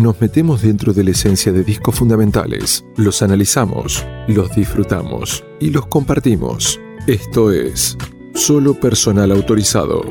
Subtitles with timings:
[0.00, 2.84] nos metemos dentro de la esencia de discos fundamentales.
[2.96, 6.80] Los analizamos, los disfrutamos y los compartimos.
[7.06, 7.96] Esto es
[8.34, 10.02] Solo Personal Autorizado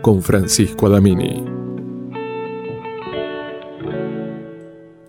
[0.00, 1.44] con Francisco Adamini.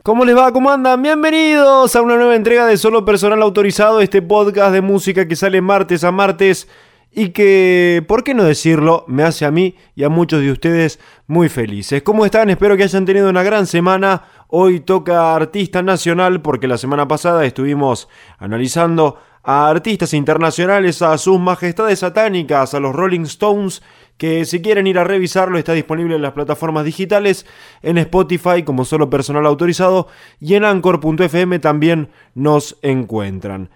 [0.03, 0.51] ¿Cómo les va?
[0.51, 1.01] ¿Cómo andan?
[1.01, 5.61] Bienvenidos a una nueva entrega de Solo Personal Autorizado, este podcast de música que sale
[5.61, 6.67] martes a martes
[7.15, 10.99] y que, por qué no decirlo, me hace a mí y a muchos de ustedes
[11.27, 12.01] muy felices.
[12.01, 12.49] ¿Cómo están?
[12.49, 14.23] Espero que hayan tenido una gran semana.
[14.47, 21.39] Hoy toca artista nacional porque la semana pasada estuvimos analizando a artistas internacionales, a sus
[21.39, 23.83] majestades satánicas, a los Rolling Stones,
[24.17, 27.45] que si quieren ir a revisarlo está disponible en las plataformas digitales,
[27.83, 30.07] en Spotify como solo personal autorizado
[30.39, 33.69] y en anchor.fm también nos encuentran.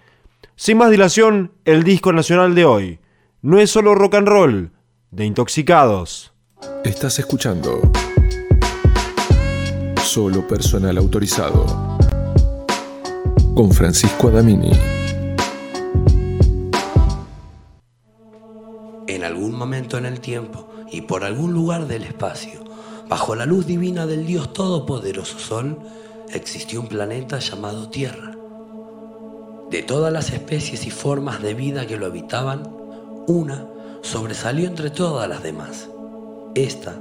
[0.56, 2.98] Sin más dilación, el disco nacional de hoy.
[3.40, 4.72] No es solo rock and roll,
[5.12, 6.32] de intoxicados.
[6.84, 7.80] Estás escuchando
[10.02, 11.64] Solo personal autorizado
[13.54, 14.72] con Francisco Adamini.
[19.06, 22.64] En algún momento en el tiempo y por algún lugar del espacio,
[23.08, 25.78] bajo la luz divina del Dios Todopoderoso Sol,
[26.32, 28.34] existió un planeta llamado Tierra.
[29.70, 32.87] De todas las especies y formas de vida que lo habitaban,
[33.28, 33.66] una
[34.00, 35.88] sobresalió entre todas las demás.
[36.54, 36.96] Esta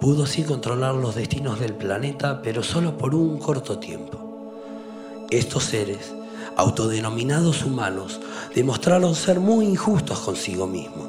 [0.00, 5.26] pudo sí controlar los destinos del planeta, pero solo por un corto tiempo.
[5.30, 6.14] Estos seres,
[6.56, 8.20] autodenominados humanos,
[8.54, 11.08] demostraron ser muy injustos consigo mismos,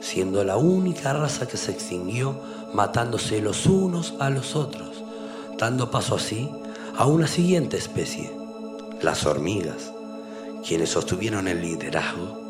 [0.00, 2.40] siendo la única raza que se extinguió
[2.72, 5.04] matándose los unos a los otros,
[5.58, 6.48] dando paso así
[6.96, 8.32] a una siguiente especie,
[9.02, 9.92] las hormigas,
[10.66, 12.43] quienes sostuvieron el liderazgo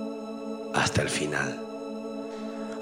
[0.75, 1.59] hasta el final.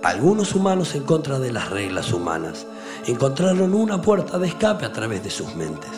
[0.02, 2.66] Algunos humanos en contra de las reglas humanas
[3.06, 5.90] encontraron una puerta de escape a través de sus mentes,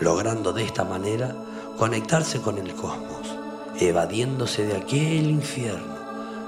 [0.00, 1.34] logrando de esta manera
[1.78, 3.34] conectarse con el cosmos,
[3.80, 5.96] evadiéndose de aquel infierno,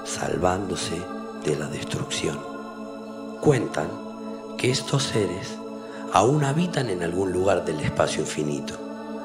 [0.05, 1.01] salvándose
[1.43, 2.39] de la destrucción.
[3.41, 3.89] Cuentan
[4.57, 5.57] que estos seres
[6.13, 8.77] aún habitan en algún lugar del espacio infinito.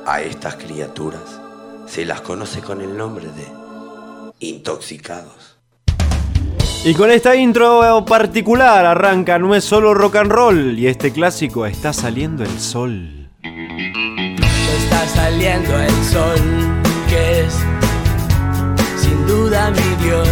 [0.06, 1.40] A estas criaturas
[1.86, 3.46] se las conoce con el nombre de
[4.38, 5.55] intoxicados.
[6.84, 11.66] Y con esta intro particular arranca No es solo rock and roll y este clásico
[11.66, 13.28] está saliendo el sol.
[13.42, 16.40] Está saliendo el sol,
[17.08, 17.54] que es
[18.96, 20.28] sin duda mi Dios.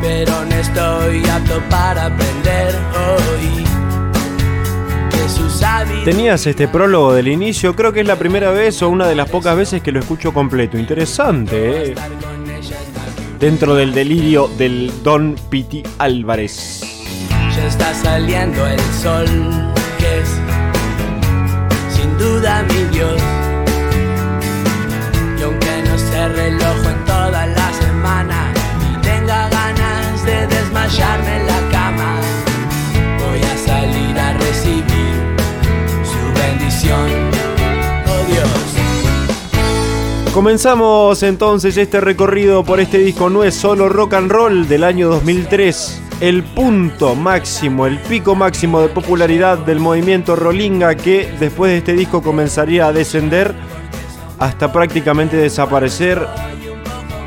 [0.00, 3.62] Pero no estoy apto para aprender hoy.
[6.04, 9.28] Tenías este prólogo del inicio, creo que es la primera vez o una de las
[9.30, 10.76] pocas veces que lo escucho completo.
[10.76, 11.94] Interesante, ¿eh?
[13.42, 16.80] Dentro del delirio del Don Piti Álvarez.
[17.56, 19.26] Ya está saliendo el sol,
[19.98, 20.28] que es
[21.92, 23.20] sin duda mi Dios.
[25.36, 31.46] Y aunque no se reloj en toda la semana y tenga ganas de desmayarme en
[31.48, 32.20] la cama,
[33.26, 35.16] voy a salir a recibir
[36.04, 37.41] su bendición.
[40.32, 45.10] Comenzamos entonces este recorrido por este disco No es solo rock and roll del año
[45.10, 46.00] 2003.
[46.22, 51.92] El punto máximo, el pico máximo de popularidad del movimiento Rolinga que después de este
[51.92, 53.54] disco comenzaría a descender
[54.38, 56.26] hasta prácticamente desaparecer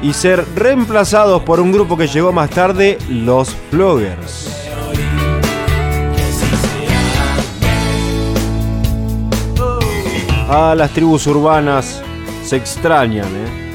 [0.02, 4.50] y ser reemplazados por un grupo que llegó más tarde, los Floggers.
[10.50, 12.02] Ah, las tribus urbanas
[12.46, 13.66] se extrañan, ¿eh?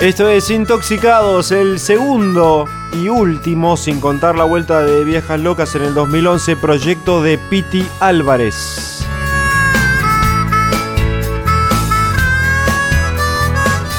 [0.00, 5.82] Esto es Intoxicados, el segundo y último, sin contar la vuelta de Viejas Locas en
[5.82, 9.04] el 2011, proyecto de Piti Álvarez.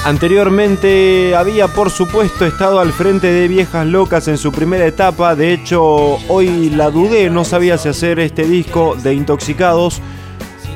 [0.06, 5.54] Anteriormente había por supuesto estado al frente de Viejas Locas en su primera etapa, de
[5.54, 5.84] hecho
[6.30, 10.02] hoy la dudé, no sabía si hacer este disco de Intoxicados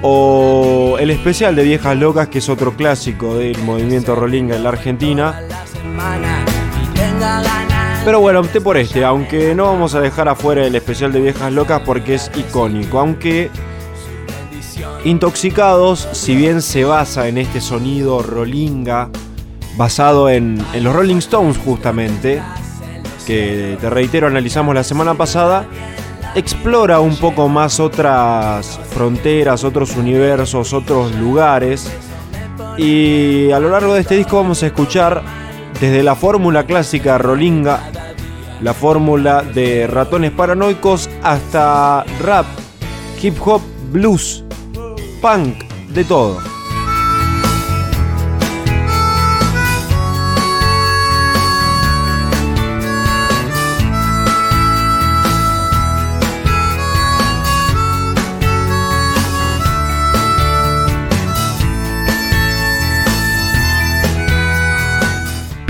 [0.04, 4.70] o el especial de Viejas Locas, que es otro clásico del movimiento Rolinga en la
[4.70, 5.40] Argentina.
[8.06, 11.54] Pero bueno, opté por este, aunque no vamos a dejar afuera el especial de Viejas
[11.54, 13.50] Locas porque es icónico, aunque
[15.06, 19.10] Intoxicados, si bien se basa en este sonido rolinga,
[19.76, 22.42] basado en, en los Rolling Stones justamente,
[23.28, 25.66] que te reitero analizamos la semana pasada,
[26.36, 31.92] explora un poco más otras fronteras, otros universos, otros lugares.
[32.78, 35.22] Y a lo largo de este disco vamos a escuchar
[35.80, 37.82] desde la fórmula clásica rolinga,
[38.62, 42.46] la fórmula de ratones paranoicos, hasta rap,
[43.22, 43.62] hip hop,
[43.92, 44.44] blues,
[45.22, 46.53] punk, de todo.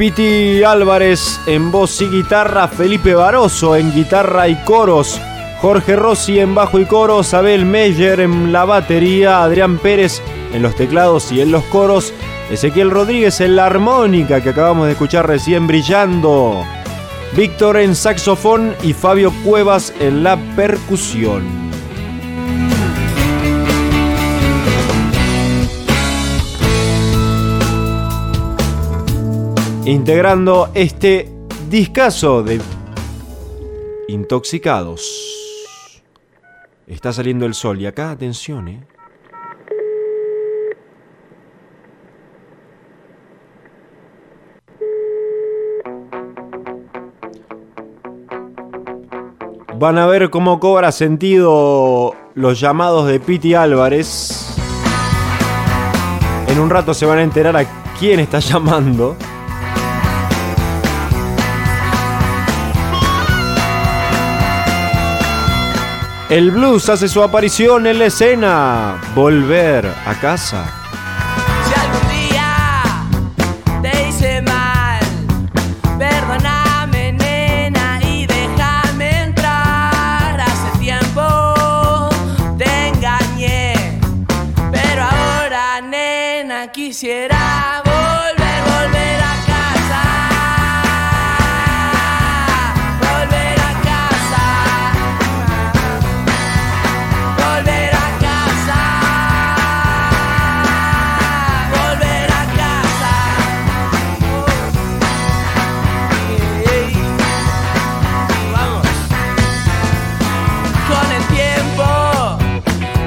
[0.03, 5.17] Piti Álvarez en voz y guitarra, Felipe Baroso en guitarra y coros,
[5.61, 10.21] Jorge Rossi en bajo y coros, Abel Meyer en la batería, Adrián Pérez
[10.51, 12.13] en los teclados y en los coros,
[12.51, 16.65] Ezequiel Rodríguez en la armónica que acabamos de escuchar recién brillando,
[17.38, 21.73] Víctor en saxofón y Fabio Cuevas en la percusión.
[29.85, 31.30] Integrando este
[31.69, 32.62] discazo de
[34.07, 36.01] Intoxicados.
[36.88, 38.83] Está saliendo el sol y acá, atención, ¿eh?
[49.77, 54.56] Van a ver cómo cobra sentido los llamados de Piti Álvarez.
[56.47, 57.65] En un rato se van a enterar a
[58.00, 59.18] quién está llamando.
[66.33, 69.00] El blues hace su aparición en la escena.
[69.13, 70.82] Volver a casa.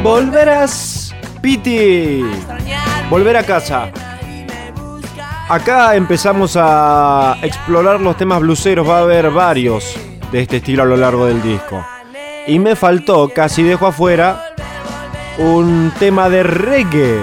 [0.06, 1.12] Volverás,
[1.42, 2.22] Piti.
[3.10, 3.90] Volver a casa.
[5.48, 8.88] Acá empezamos a explorar los temas bluseros.
[8.88, 9.96] Va a haber varios
[10.30, 11.84] de este estilo a lo largo del disco.
[12.46, 14.54] Y me faltó, casi dejo afuera,
[15.38, 17.18] un tema de reggae.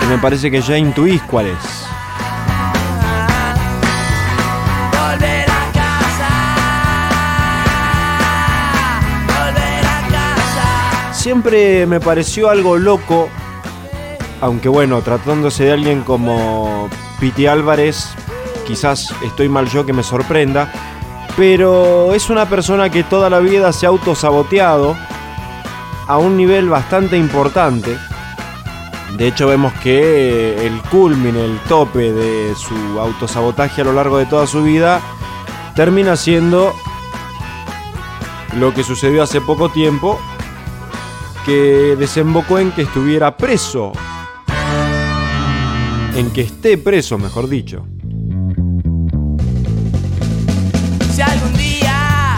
[0.00, 1.79] Que me parece que ya intuís cuál es.
[11.20, 13.28] Siempre me pareció algo loco,
[14.40, 16.88] aunque bueno, tratándose de alguien como
[17.20, 18.14] Piti Álvarez,
[18.66, 20.72] quizás estoy mal yo que me sorprenda,
[21.36, 24.96] pero es una persona que toda la vida se ha autosaboteado
[26.06, 27.98] a un nivel bastante importante.
[29.18, 34.24] De hecho vemos que el culmine, el tope de su autosabotaje a lo largo de
[34.24, 35.02] toda su vida
[35.74, 36.72] termina siendo
[38.56, 40.18] lo que sucedió hace poco tiempo
[41.44, 43.92] que desembocó en que estuviera preso.
[46.14, 47.86] En que esté preso, mejor dicho.
[51.14, 52.34] Si algún día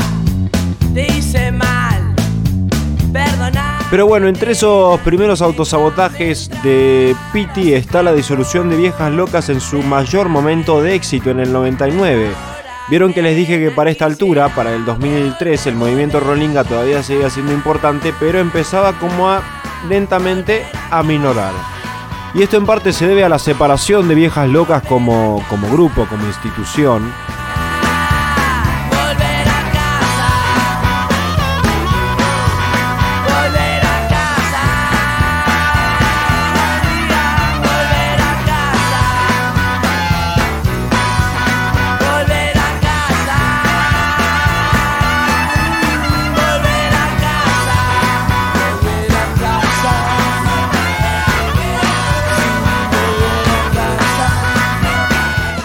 [0.94, 2.14] te hice mal,
[3.12, 3.78] perdona.
[3.90, 9.60] Pero bueno, entre esos primeros autosabotajes de Piti está la disolución de Viejas Locas en
[9.60, 12.51] su mayor momento de éxito en el 99.
[12.92, 17.02] Vieron que les dije que para esta altura, para el 2003, el movimiento Rollinga todavía
[17.02, 19.42] seguía siendo importante, pero empezaba como a
[19.88, 21.54] lentamente a minorar.
[22.34, 26.04] Y esto en parte se debe a la separación de Viejas Locas como, como grupo,
[26.04, 27.10] como institución,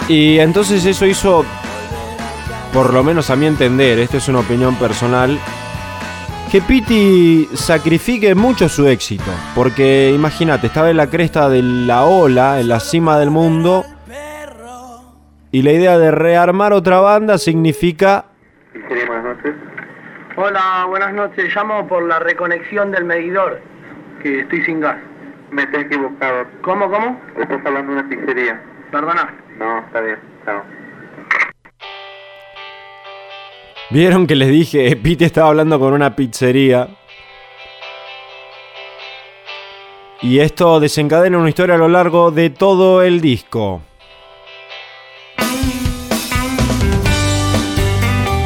[0.08, 1.44] Y entonces eso hizo,
[2.72, 5.38] por lo menos a mi entender, esto es una opinión personal,
[6.50, 9.30] que Piti sacrifique mucho su éxito.
[9.54, 13.84] Porque imagínate, estaba en la cresta de la ola, en la cima del mundo.
[15.50, 18.24] Y la idea de rearmar otra banda significa.
[18.72, 19.54] buenas noches.
[20.36, 21.54] Hola, buenas noches.
[21.54, 23.60] Llamo por la reconexión del medidor.
[24.22, 24.96] Que estoy sin gas.
[25.50, 26.46] Me he equivocado.
[26.62, 27.20] ¿Cómo, cómo?
[27.38, 28.62] Estás hablando de una pizzería.
[28.90, 29.34] Perdona.
[29.58, 30.18] No, está bien.
[30.44, 30.62] Chao.
[33.90, 36.88] Vieron que les dije, Pete estaba hablando con una pizzería.
[40.20, 43.82] Y esto desencadena una historia a lo largo de todo el disco.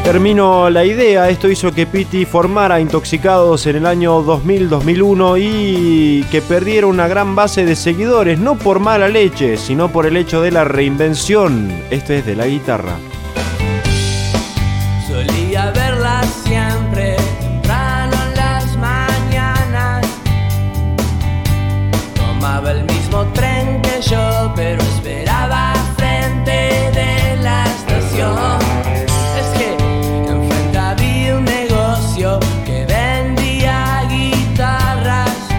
[0.05, 6.43] Termino la idea, esto hizo que Pity formara Intoxicados en el año 2000-2001 y que
[6.43, 10.51] perdiera una gran base de seguidores, no por mala leche, sino por el hecho de
[10.51, 12.97] la reinvención, esto es de la guitarra.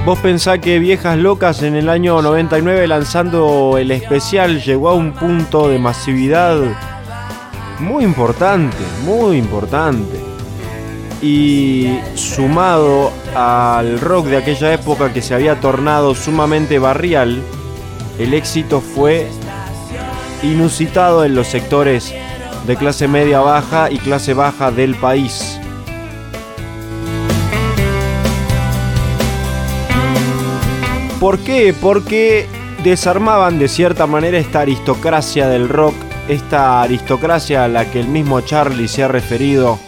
[0.06, 5.14] Vos pensá que Viejas Locas en el año 99 lanzando el especial llegó a un
[5.14, 6.60] punto de masividad
[7.80, 10.20] muy importante, muy importante.
[11.22, 17.42] Y sumado al rock de aquella época que se había tornado sumamente barrial,
[18.20, 19.30] el éxito fue
[20.44, 22.14] inusitado en los sectores
[22.68, 25.62] de clase media baja y clase baja del país.
[31.24, 31.74] ¿Por qué?
[31.74, 32.48] Porque
[32.84, 35.96] desarmaban de cierta manera esta aristocracia del rock,
[36.28, 39.80] esta aristocracia a la que el mismo Charlie se ha referido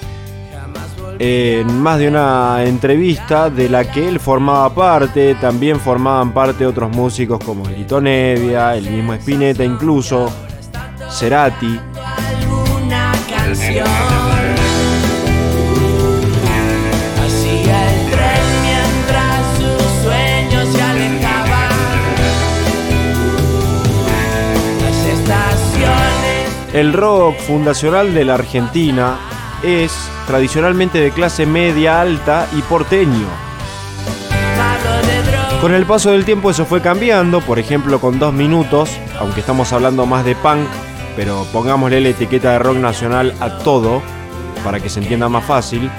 [1.19, 6.89] en más de una entrevista de la que él formaba parte, también formaban parte otros
[6.95, 10.31] músicos como Lito Nevia, el mismo Spinetta incluso,
[11.11, 11.77] Cerati.
[26.75, 29.15] El rock fundacional de la Argentina
[29.63, 29.93] es
[30.27, 33.27] tradicionalmente de clase media alta y porteño.
[35.61, 38.89] Con el paso del tiempo eso fue cambiando, por ejemplo con dos minutos,
[39.21, 40.67] aunque estamos hablando más de punk,
[41.15, 44.01] pero pongámosle la etiqueta de rock nacional a todo,
[44.65, 45.89] para que se entienda más fácil.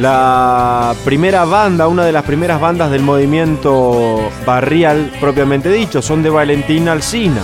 [0.00, 6.30] La primera banda, una de las primeras bandas del movimiento barrial propiamente dicho, son de
[6.30, 7.42] Valentín Alsina.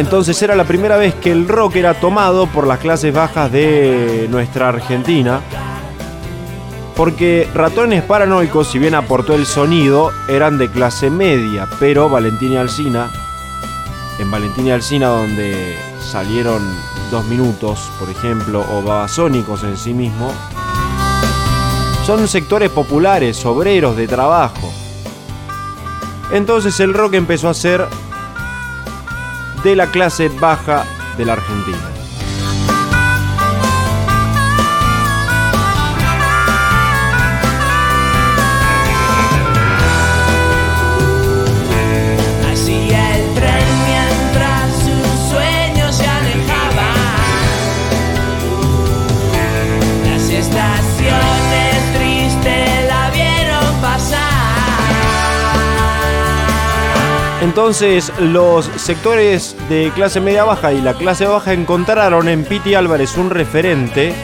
[0.00, 4.28] Entonces era la primera vez que el rock era tomado por las clases bajas de
[4.30, 5.42] nuestra Argentina.
[6.96, 11.68] Porque Ratones Paranoicos, si bien aportó el sonido, eran de clase media.
[11.78, 13.10] Pero Valentín y Alsina,
[14.18, 16.62] en Valentín y Alsina donde salieron
[17.10, 20.32] dos minutos, por ejemplo, o Babasónicos en sí mismo,
[22.06, 24.72] son sectores populares, obreros de trabajo.
[26.32, 27.86] Entonces el rock empezó a ser
[29.62, 30.84] de la clase baja
[31.16, 31.99] de la Argentina.
[57.50, 63.16] Entonces los sectores de clase media baja y la clase baja encontraron en Piti Álvarez
[63.16, 64.14] un referente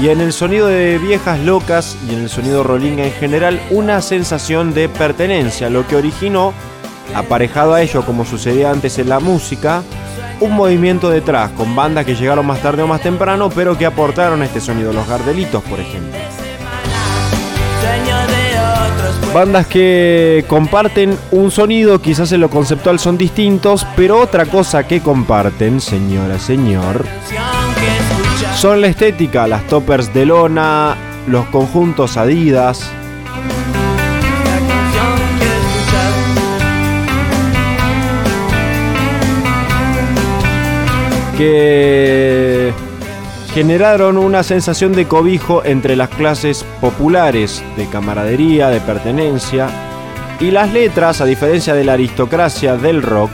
[0.00, 4.00] y en el sonido de viejas locas y en el sonido rolinga en general una
[4.00, 6.52] sensación de pertenencia, lo que originó,
[7.16, 9.82] aparejado a ello como sucedía antes en la música,
[10.38, 14.40] un movimiento detrás con bandas que llegaron más tarde o más temprano pero que aportaron
[14.44, 16.16] este sonido, los Gardelitos por ejemplo.
[19.34, 25.00] Bandas que comparten un sonido, quizás en lo conceptual son distintos, pero otra cosa que
[25.00, 27.06] comparten, señora, señor,
[28.56, 32.90] son la estética, las toppers de lona, los conjuntos Adidas.
[41.38, 42.72] Que
[43.54, 49.68] generaron una sensación de cobijo entre las clases populares, de camaradería, de pertenencia,
[50.40, 53.30] y las letras, a diferencia de la aristocracia del rock,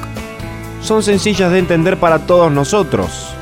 [0.81, 3.33] son sencillas de entender para todos nosotros.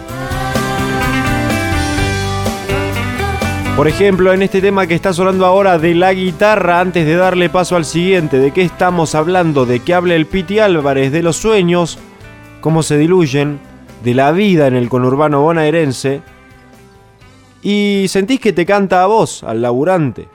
[3.74, 7.48] Por ejemplo, en este tema que está sonando ahora de la guitarra, antes de darle
[7.48, 9.64] paso al siguiente, ¿de qué estamos hablando?
[9.64, 11.98] De que hable el Piti Álvarez, de los sueños,
[12.60, 13.60] cómo se diluyen,
[14.04, 16.22] de la vida en el conurbano bonaerense.
[17.68, 20.28] Y sentís que te canta a vos, al laburante.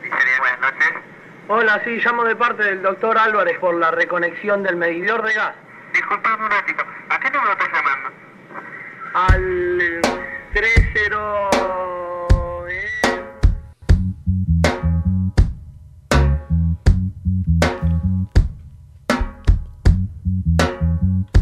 [0.00, 0.88] Pizzería, buenas noches.
[1.48, 5.56] Hola, sí, llamo de parte del doctor Álvarez por la reconexión del medidor de gas.
[5.92, 6.84] Disculpame un ratito.
[7.08, 8.10] ¿A qué número estás llamando?
[9.12, 10.00] Al
[10.54, 12.09] 30...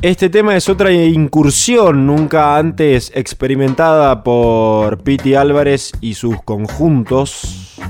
[0.00, 7.81] Este tema es otra incursión nunca antes experimentada por Piti Álvarez y sus conjuntos.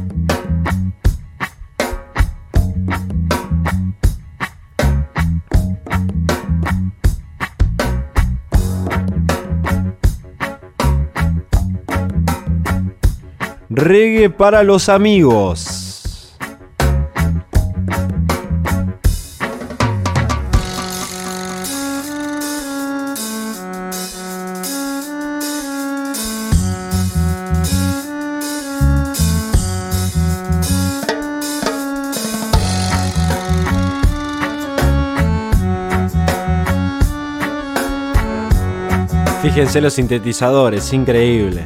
[13.69, 15.88] Reggae para los amigos.
[39.59, 41.65] Fíjense los sintetizadores, increíble.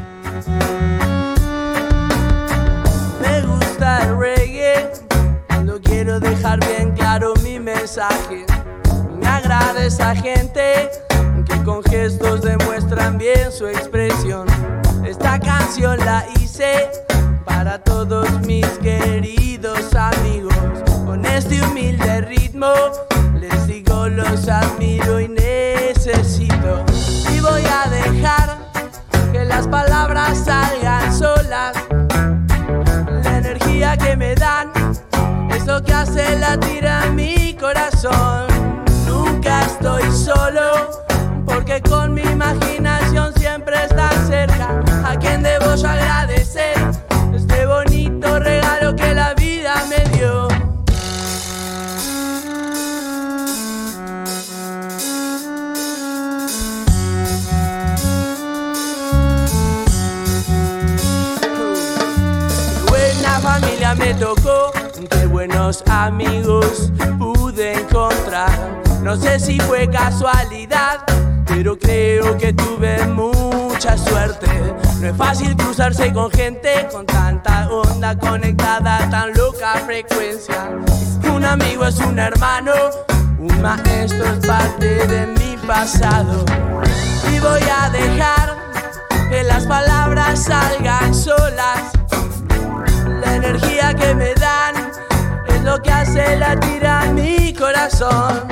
[65.88, 68.82] Amigos pude encontrar.
[69.02, 71.00] No sé si fue casualidad,
[71.46, 74.46] pero creo que tuve mucha suerte.
[75.00, 80.70] No es fácil cruzarse con gente con tanta onda conectada tan loca frecuencia.
[81.34, 82.72] Un amigo es un hermano,
[83.38, 86.44] un maestro es parte de mi pasado.
[87.32, 88.56] Y voy a dejar
[89.28, 91.92] que las palabras salgan solas.
[93.20, 94.92] La energía que me dan
[95.62, 98.48] es lo que hace latir a mi corazón.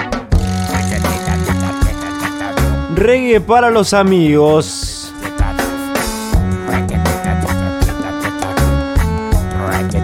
[2.94, 5.12] Reggae para los amigos.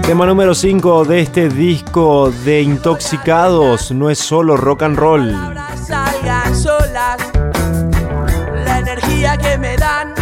[0.03, 5.35] Tema número 5 de este disco de Intoxicados no es solo rock and roll.
[5.85, 7.19] salgan solas.
[8.65, 10.15] La energía que me dan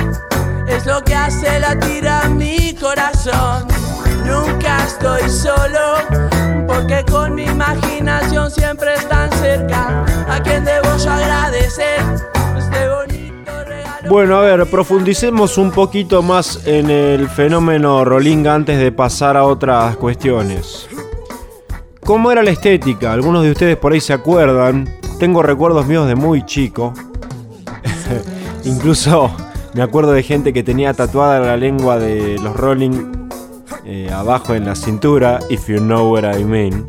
[0.67, 3.74] es lo que hace latir a mi corazón.
[4.25, 6.35] Nunca estoy solo
[6.67, 10.05] porque con mi imaginación siempre están cerca.
[10.29, 12.01] A quien debo yo agradecer
[12.59, 14.09] este bonito regalo.
[14.09, 19.45] Bueno, a ver, profundicemos un poquito más en el fenómeno Rolinga antes de pasar a
[19.45, 20.89] otras cuestiones.
[22.05, 23.13] ¿Cómo era la estética?
[23.13, 24.89] Algunos de ustedes por ahí se acuerdan.
[25.19, 26.93] Tengo recuerdos míos de muy chico.
[28.65, 29.31] Incluso
[29.75, 33.24] me acuerdo de gente que tenía tatuada la lengua de los Rolling
[33.87, 36.87] eh, abajo en la cintura, if you know what I mean.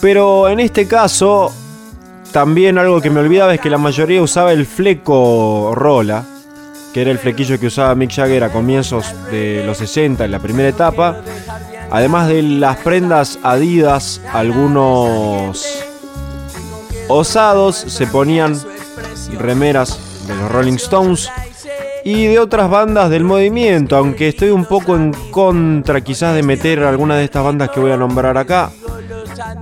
[0.00, 1.52] Pero en este caso,
[2.30, 6.24] también algo que me olvidaba es que la mayoría usaba el fleco rola,
[6.92, 10.38] que era el flequillo que usaba Mick Jagger a comienzos de los 60 en la
[10.38, 11.22] primera etapa.
[11.90, 15.82] Además de las prendas Adidas, algunos
[17.08, 18.56] osados se ponían
[19.34, 21.30] remeras de los Rolling Stones
[22.04, 26.84] y de otras bandas del movimiento, aunque estoy un poco en contra quizás de meter
[26.84, 28.70] alguna de estas bandas que voy a nombrar acá.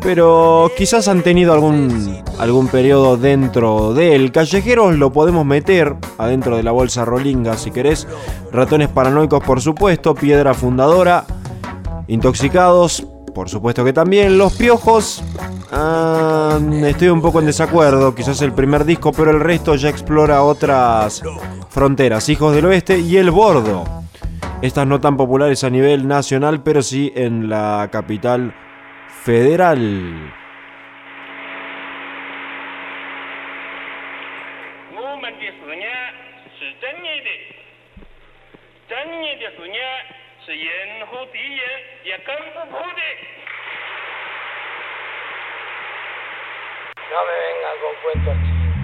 [0.03, 6.63] Pero quizás han tenido algún, algún periodo dentro del Callejeros lo podemos meter adentro de
[6.63, 8.07] la bolsa Rolinga si querés.
[8.53, 11.25] Ratones paranoicos por supuesto, Piedra Fundadora,
[12.09, 14.37] Intoxicados, por supuesto que también.
[14.37, 15.23] Los Piojos,
[15.75, 18.15] ah, estoy un poco en desacuerdo.
[18.15, 21.23] Quizás el primer disco, pero el resto ya explora otras
[21.71, 22.29] fronteras.
[22.29, 23.85] Hijos del Oeste y El Bordo.
[24.63, 28.55] Estas no tan populares a nivel nacional, pero sí en la capital
[29.25, 30.33] federal.
[47.11, 48.75] No me vengan con cuentos chinos.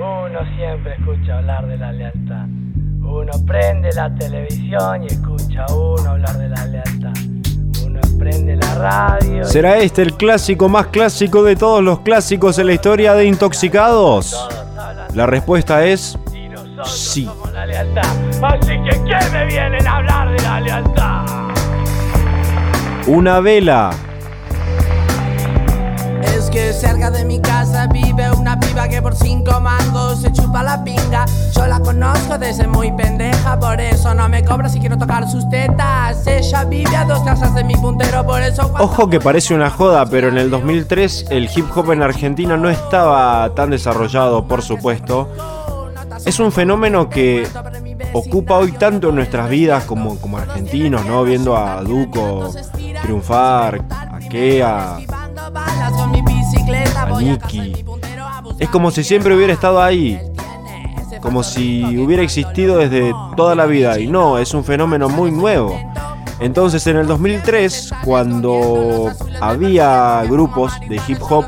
[0.00, 2.46] Uno siempre escucha hablar de la lealtad.
[3.02, 7.12] Uno prende la televisión y escucha a uno hablar de la lealtad.
[7.84, 9.44] Uno prende la radio.
[9.44, 14.48] ¿Será este el clásico más clásico de todos los clásicos en la historia de Intoxicados?
[15.14, 16.18] La respuesta es
[16.84, 17.28] sí.
[17.52, 18.02] La lealtad.
[18.42, 21.26] Así que ¿quién me vienen a hablar de la lealtad?
[23.06, 23.90] Una vela.
[26.52, 30.84] Que cerca de mi casa vive una piba que por cinco mangos se chupa la
[30.84, 31.24] pinga.
[31.54, 35.48] Yo la conozco desde muy pendeja, por eso no me cobra si quiero tocar sus
[35.48, 36.26] tetas.
[36.26, 38.70] Ella vive a dos casas de mi puntero, por eso.
[38.78, 42.68] Ojo que parece una joda, pero en el 2003 el hip hop en Argentina no
[42.68, 45.30] estaba tan desarrollado, por supuesto.
[46.26, 47.48] Es un fenómeno que
[48.12, 51.24] ocupa hoy tanto en nuestras vidas como, como argentinos, ¿no?
[51.24, 52.52] Viendo a Duco
[53.02, 54.98] triunfar, a Kea,
[57.22, 57.84] Nicky.
[58.58, 60.20] Es como si siempre hubiera estado ahí,
[61.20, 63.98] como si hubiera existido desde toda la vida.
[63.98, 65.78] Y no, es un fenómeno muy nuevo.
[66.40, 71.46] Entonces en el 2003, cuando había grupos de hip hop,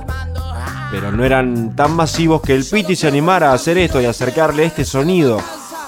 [0.90, 4.64] pero no eran tan masivos que el Piti se animara a hacer esto y acercarle
[4.64, 5.40] este sonido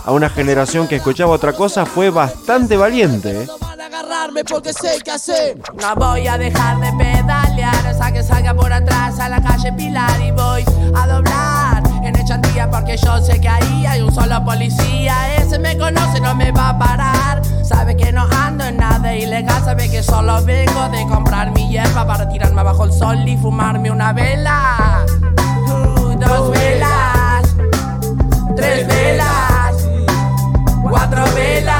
[0.04, 3.42] a una generación que escuchaba otra cosa, fue bastante valiente.
[3.42, 3.46] ¿eh?
[3.60, 5.58] van a agarrarme porque sé qué hacer.
[5.80, 7.94] No voy a dejar de pedalear
[8.26, 13.18] salga por atrás a la calle Pilar y voy a doblar en Echandía porque yo
[13.18, 15.36] sé que ahí hay un solo policía.
[15.36, 17.42] Ese me conoce, no me va a parar.
[17.64, 22.06] Sabe que no ando en nada ilegal, sabe que solo vengo de comprar mi hierba
[22.06, 25.04] para tirarme bajo el sol y fumarme una vela.
[26.18, 27.54] Dos velas,
[28.56, 29.74] tres velas,
[30.82, 31.75] cuatro velas.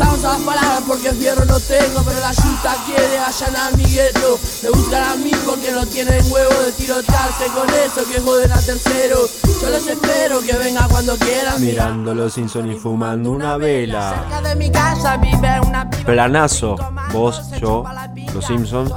[0.00, 4.40] Sausas palabras porque fierro no tengo, pero la yuta quiere allanar mi gueto.
[4.62, 8.60] Me buscan a mí porque no tienen huevo de tirotearse con eso que joden a
[8.62, 9.18] tercero.
[9.60, 11.60] Yo les espero que venga cuando quieran.
[11.60, 14.24] Mirando los Simpson y fumando una vela.
[14.30, 16.76] Cerca de mi casa vive una Planazo.
[17.12, 17.84] Vos, yo,
[18.32, 18.90] los Simpson,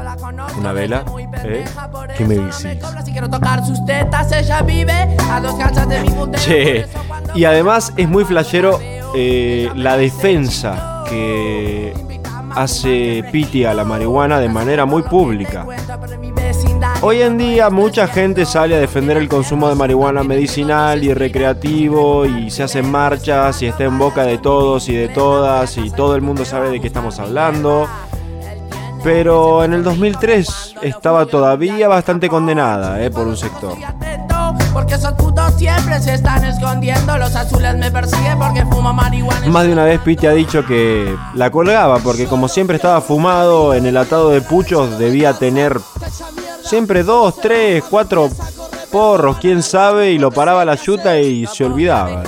[0.57, 1.03] una vela.
[1.43, 1.65] ¿Eh?
[2.17, 2.65] ¿Qué me decís?
[6.45, 6.87] Che,
[7.35, 8.79] y además es muy flashero
[9.13, 11.93] eh, la defensa que
[12.55, 15.65] hace Piti a la marihuana de manera muy pública.
[17.01, 22.25] Hoy en día mucha gente sale a defender el consumo de marihuana medicinal y recreativo
[22.25, 26.15] y se hacen marchas y está en boca de todos y de todas y todo
[26.15, 27.87] el mundo sabe de qué estamos hablando.
[29.03, 33.73] Pero en el 2003 estaba todavía bastante condenada eh, por un sector.
[34.73, 37.17] Porque esos putos siempre se están escondiendo.
[37.17, 39.47] Los azules me persiguen porque fumo marihuana.
[39.47, 43.73] Más de una vez Piti ha dicho que la colgaba porque como siempre estaba fumado
[43.73, 45.79] en el atado de puchos debía tener
[46.63, 48.29] siempre dos, tres, cuatro
[48.91, 52.23] porros, quién sabe, y lo paraba la yuta y se olvidaba.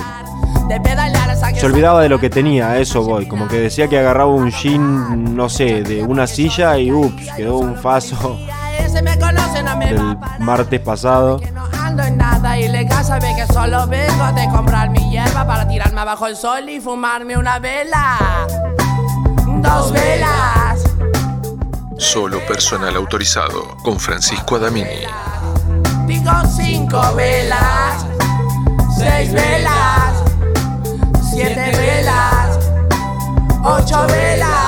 [1.55, 3.27] Se olvidaba de lo que tenía, a eso voy.
[3.27, 7.57] Como que decía que agarraba un jean, no sé, de una silla y ups, quedó
[7.57, 8.39] un faso
[9.83, 10.39] del parar.
[10.39, 11.39] martes pasado.
[11.95, 15.65] Que no ando en nada ilegal, sabe que solo vengo de comprar mi hierba para
[15.65, 18.17] tirarme abajo el sol y fumarme una vela.
[19.61, 20.83] Dos velas.
[21.97, 25.05] Solo personal autorizado con Francisco Adamini.
[26.05, 28.05] Digo cinco velas.
[28.97, 30.23] Seis velas.
[31.31, 32.59] Siete velas.
[33.63, 34.64] Ocho velas.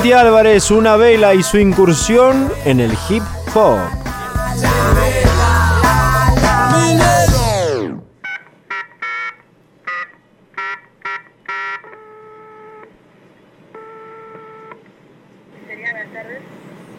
[0.00, 3.22] Piti Álvarez, una vela y su incursión en el hip
[3.54, 3.78] hop.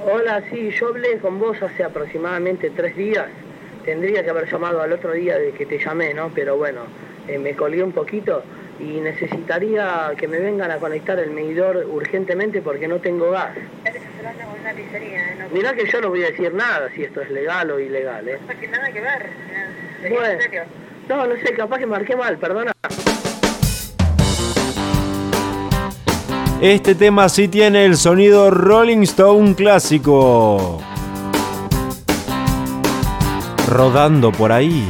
[0.06, 3.26] Hola, sí, yo hablé con vos hace aproximadamente tres días.
[3.84, 6.30] Tendría que haber llamado al otro día de que te llamé, ¿no?
[6.36, 6.82] Pero bueno,
[7.28, 8.44] eh, me colgué un poquito
[8.82, 13.52] y necesitaría que me vengan a conectar el medidor urgentemente porque no tengo gas.
[13.56, 15.36] una pizzería, ¿eh?
[15.39, 18.28] No, Mirá que yo no voy a decir nada si esto es legal o ilegal,
[18.28, 18.39] ¿eh?
[18.48, 19.22] no tiene nada que ver.
[19.24, 19.65] ¿eh?
[20.02, 20.34] ¿Te digo Bueno.
[20.34, 20.63] en serio?
[21.10, 22.72] No, no sé, capaz que marqué mal, perdona.
[26.62, 30.80] Este tema sí tiene el sonido Rolling Stone clásico.
[33.67, 34.88] Rodando por ahí.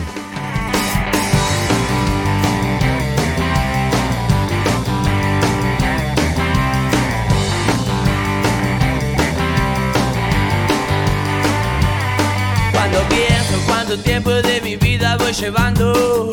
[15.33, 16.29] Llevando.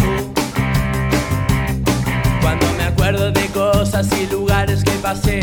[2.41, 5.41] Cuando me acuerdo de cosas y lugares que pasé.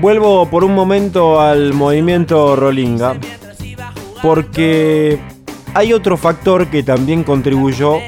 [0.00, 3.18] Vuelvo por un momento al movimiento Rolinga.
[4.22, 5.20] Porque
[5.74, 7.98] hay otro factor que también contribuyó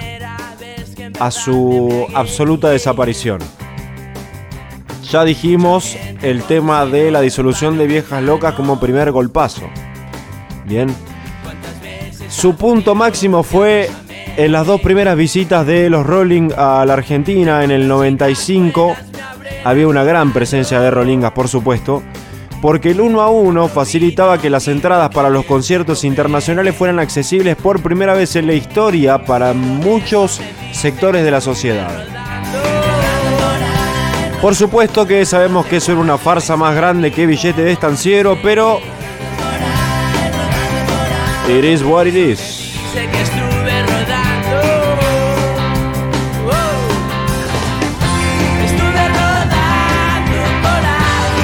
[1.21, 3.39] a su absoluta desaparición.
[5.11, 9.69] Ya dijimos el tema de la disolución de Viejas Locas como primer golpazo.
[10.65, 11.12] Bien.
[12.33, 13.91] Su punto máximo fue
[14.37, 18.97] en las dos primeras visitas de los Rolling a la Argentina en el 95.
[19.65, 22.03] Había una gran presencia de Rollingas, por supuesto,
[22.63, 27.55] porque el uno a uno facilitaba que las entradas para los conciertos internacionales fueran accesibles
[27.55, 30.41] por primera vez en la historia para muchos
[30.73, 32.07] sectores de la sociedad.
[34.41, 38.39] Por supuesto que sabemos que eso era una farsa más grande que billete de estanciero,
[38.43, 38.81] pero
[41.49, 42.39] It is what it is.
[42.39, 44.61] Sé que estuve rodando.
[48.65, 51.43] Estuve rodando por ahí.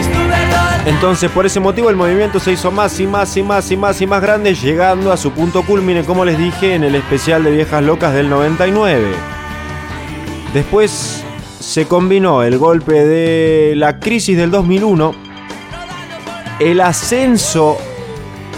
[0.00, 0.88] Estuve rodando.
[0.88, 4.00] Entonces, por ese motivo, el movimiento se hizo más y más y más y más
[4.00, 7.50] y más grande, llegando a su punto culmine, como les dije, en el especial de
[7.50, 9.06] Viejas Locas del 99.
[10.54, 11.22] Después
[11.60, 15.29] se combinó el golpe de la crisis del 2001,
[16.60, 17.78] el ascenso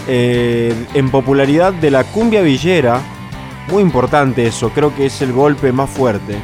[0.07, 3.01] eh, en popularidad de la cumbia villera,
[3.69, 6.35] muy importante eso, creo que es el golpe más fuerte.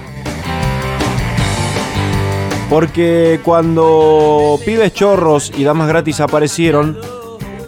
[2.70, 6.98] Porque cuando pibes chorros y damas gratis aparecieron,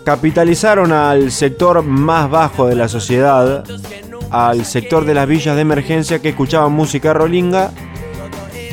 [0.06, 3.65] capitalizaron al sector más bajo de la sociedad,
[4.30, 7.71] al sector de las villas de emergencia que escuchaban música rolinga,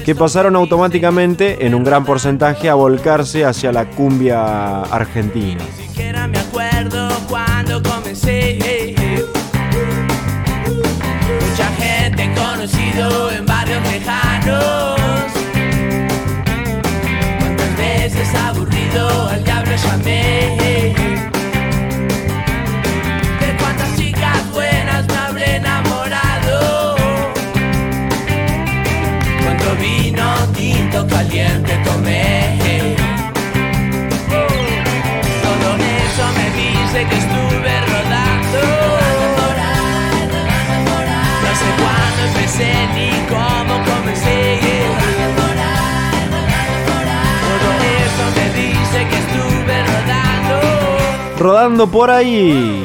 [0.08, 5.62] que pasaron automáticamente en un gran porcentaje a volcarse hacia la cumbia argentina.
[11.42, 14.96] Mucha gente en barrios lejanos.
[18.46, 20.97] Aburrido al diablo llamé.
[31.06, 32.58] Caliente tomé.
[35.42, 38.60] Todo eso me dice que estuve rodando.
[41.44, 44.38] No sé cuándo empecé ni cómo comencé.
[47.48, 47.68] Todo
[48.02, 50.54] eso me dice que estuve rodando.
[51.38, 52.84] Rodando por ahí.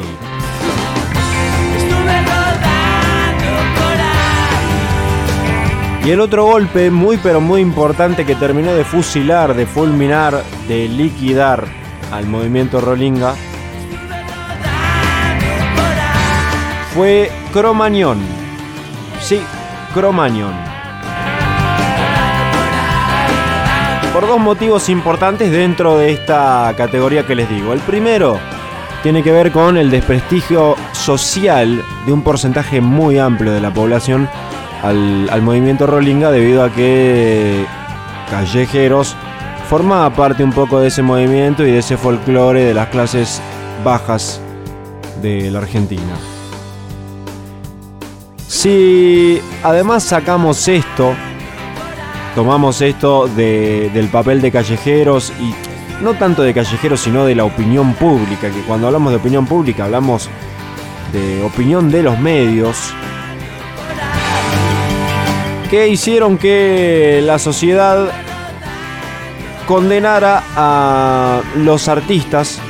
[6.04, 10.86] Y el otro golpe muy pero muy importante que terminó de fusilar, de fulminar, de
[10.86, 11.64] liquidar
[12.12, 13.34] al movimiento Rolinga
[16.94, 18.18] fue Cromañón.
[19.20, 19.40] Sí,
[19.94, 20.52] Cromañón.
[24.12, 27.72] Por dos motivos importantes dentro de esta categoría que les digo.
[27.72, 28.38] El primero
[29.02, 34.28] tiene que ver con el desprestigio social de un porcentaje muy amplio de la población
[34.84, 37.64] al, al movimiento Rolinga debido a que
[38.30, 39.16] Callejeros
[39.68, 43.40] formaba parte un poco de ese movimiento y de ese folclore de las clases
[43.82, 44.40] bajas
[45.22, 46.02] de la Argentina.
[48.48, 51.12] Si además sacamos esto,
[52.34, 55.54] tomamos esto de- del papel de callejeros y
[56.02, 59.84] no tanto de callejeros sino de la opinión pública, que cuando hablamos de opinión pública
[59.84, 60.28] hablamos
[61.12, 62.92] de opinión de los medios,
[65.70, 68.08] que hicieron que la sociedad
[69.66, 72.60] condenara a los artistas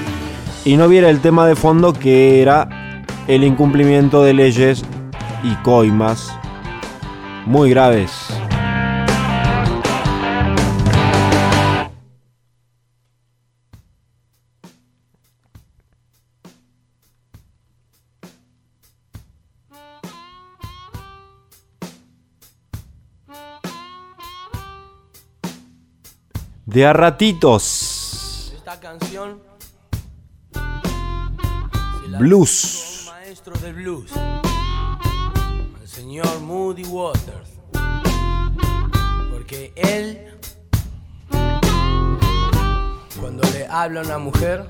[0.64, 4.84] y no viera el tema de fondo que era el incumplimiento de leyes
[5.42, 6.32] y coimas
[7.46, 8.43] muy graves.
[26.74, 28.52] De a ratitos.
[28.52, 29.40] Esta canción
[32.18, 33.04] Blues.
[33.06, 34.10] maestro del blues,
[35.80, 37.50] el señor Moody Waters,
[39.30, 40.36] porque él
[43.20, 44.68] cuando le habla a una mujer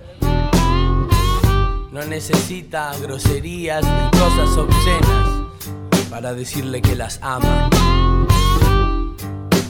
[1.90, 7.70] no necesita groserías ni cosas obscenas para decirle que las ama.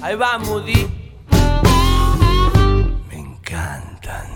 [0.02, 1.03] Ahí va Moody.
[3.46, 4.26] Encantan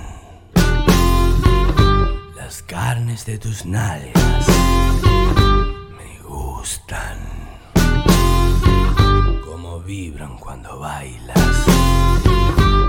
[2.36, 4.46] las carnes de tus nalgas.
[5.96, 7.18] Me gustan.
[9.46, 11.38] Cómo vibran cuando bailas.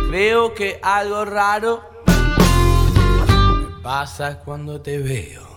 [0.09, 5.47] Creo que algo raro me pasa cuando te veo.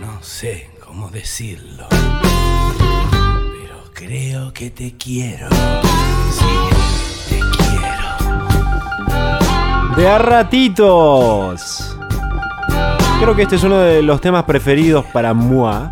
[0.00, 1.86] No sé cómo decirlo.
[1.88, 5.48] Pero creo que te quiero.
[6.32, 6.81] Sí,
[9.96, 11.96] De a ratitos.
[13.20, 15.90] Creo que este es uno de los temas preferidos para moi.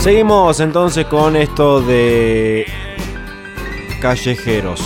[0.00, 2.66] Seguimos entonces con esto de
[4.00, 4.80] callejeros.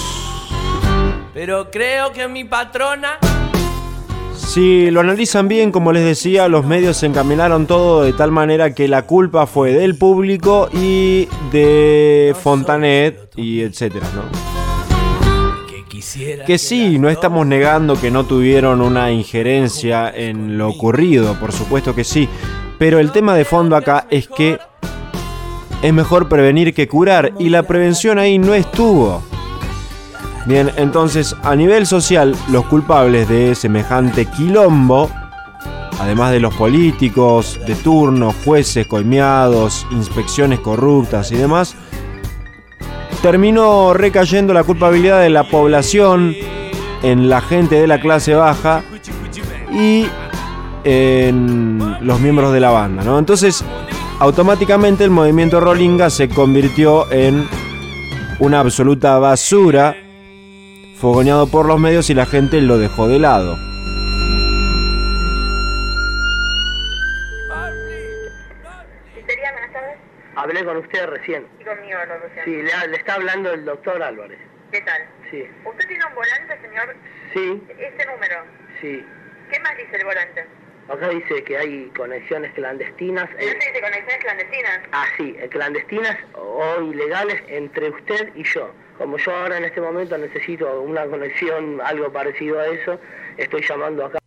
[1.32, 3.18] Pero creo que mi patrona
[4.54, 8.72] Si lo analizan bien, como les decía, los medios se encaminaron todo de tal manera
[8.72, 14.22] que la culpa fue del público y de Fontanet y etcétera, ¿no?
[16.46, 21.92] Que sí, no estamos negando que no tuvieron una injerencia en lo ocurrido, por supuesto
[21.92, 22.28] que sí.
[22.78, 24.60] Pero el tema de fondo acá es que
[25.82, 29.33] es mejor prevenir que curar y la prevención ahí no estuvo.
[30.46, 35.10] Bien, entonces a nivel social, los culpables de semejante quilombo,
[35.98, 41.74] además de los políticos de turno, jueces coimeados, inspecciones corruptas y demás,
[43.22, 46.34] terminó recayendo la culpabilidad de la población
[47.02, 48.82] en la gente de la clase baja
[49.72, 50.06] y
[50.84, 53.18] en los miembros de la banda, ¿no?
[53.18, 53.64] Entonces,
[54.18, 57.48] automáticamente el movimiento Rolinga se convirtió en
[58.40, 59.96] una absoluta basura,
[61.00, 63.58] fogoneado por los medios y la gente lo dejó de lado.
[70.36, 71.46] Hablé con usted recién.
[71.60, 72.44] Y conmigo, recién.
[72.44, 74.38] Sí, le, le está hablando el doctor Álvarez.
[74.72, 75.02] ¿Qué tal?
[75.30, 76.96] Sí, ¿Usted tiene un volante, señor?
[77.32, 78.36] sí, Ese número.
[78.80, 79.04] sí.
[79.50, 80.44] ¿Qué más dice el volante?
[80.88, 83.30] Acá dice que hay conexiones clandestinas.
[83.30, 84.80] ¿No se dice conexiones clandestinas?
[84.92, 88.70] ah, sí, eh, clandestinas o ilegales entre usted y yo.
[88.98, 93.00] Como yo ahora en este momento necesito una conexión, algo parecido a eso,
[93.38, 94.18] estoy llamando acá.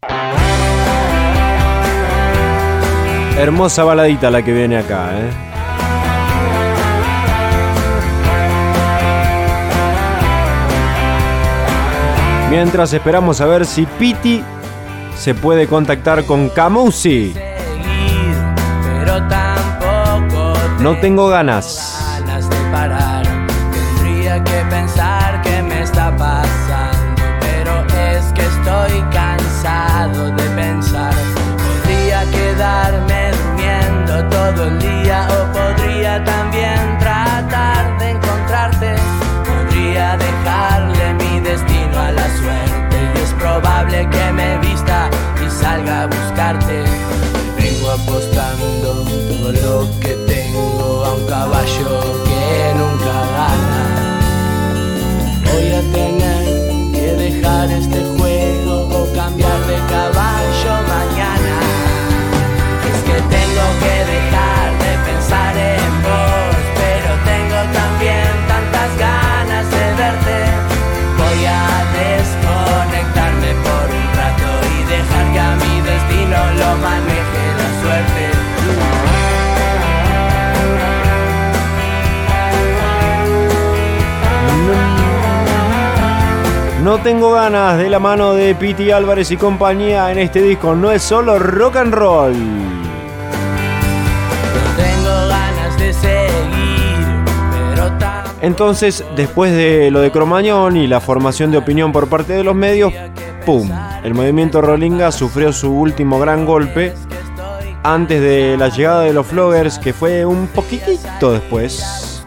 [3.38, 5.30] Hermosa baladita la que viene acá, ¿eh?
[12.50, 14.44] Mientras esperamos a ver si Piti
[15.18, 17.34] se puede contactar con Camusi.
[20.80, 21.94] No tengo ganas.
[22.50, 23.24] de parar.
[23.72, 31.14] Tendría que pensar qué me está pasando, pero es que estoy cansado de pensar.
[31.84, 34.97] Podría quedarme durmiendo todo el día
[45.68, 46.78] salga a buscarte.
[47.58, 52.27] Vengo apostando todo lo que tengo a un caballo
[86.98, 90.74] No tengo ganas de la mano de Piti Álvarez y compañía en este disco.
[90.74, 92.34] No es solo rock and roll.
[92.34, 92.40] No
[94.76, 96.98] tengo ganas de seguir,
[97.76, 102.34] pero tampoco Entonces, después de lo de Cromañón y la formación de opinión por parte
[102.34, 102.92] de los medios,
[103.46, 103.70] ¡pum!
[104.04, 106.96] El movimiento Rolinga sufrió su último gran golpe
[107.84, 112.26] antes de la llegada de los floggers, que fue un poquitito después.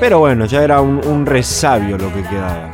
[0.00, 2.70] Pero bueno, ya era un, un resabio lo que quedaba.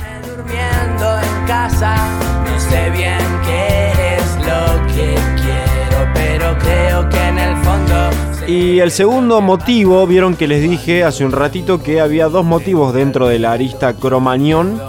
[1.47, 1.97] Casa.
[2.45, 8.47] No sé bien qué es lo que quiero, pero creo que en el fondo.
[8.47, 12.95] Y el segundo motivo, vieron que les dije hace un ratito que había dos motivos
[12.95, 14.81] dentro de la arista cromañón,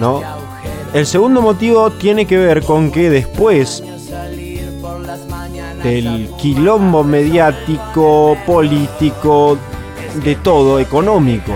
[0.00, 0.22] ¿no?
[0.92, 3.82] El segundo motivo tiene que ver con que después
[5.82, 9.58] del quilombo mediático, político,
[10.22, 11.52] de todo, económico,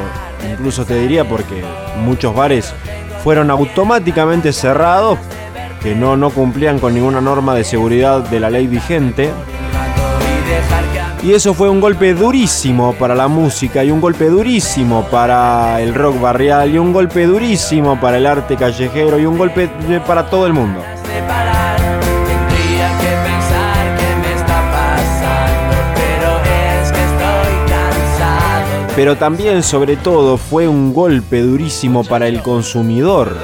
[0.51, 1.63] incluso te diría porque
[2.03, 2.75] muchos bares
[3.27, 5.19] fueron automáticamente cerrados,
[5.83, 9.33] que no, no cumplían con ninguna norma de seguridad de la ley vigente.
[11.25, 15.93] y eso fue un golpe durísimo para la música y un golpe durísimo para el
[15.93, 19.69] rock barrial y un golpe durísimo para el arte callejero y un golpe
[20.07, 20.81] para todo el mundo.
[28.97, 33.37] Pero también, sobre todo, fue un golpe durísimo para el consumidor.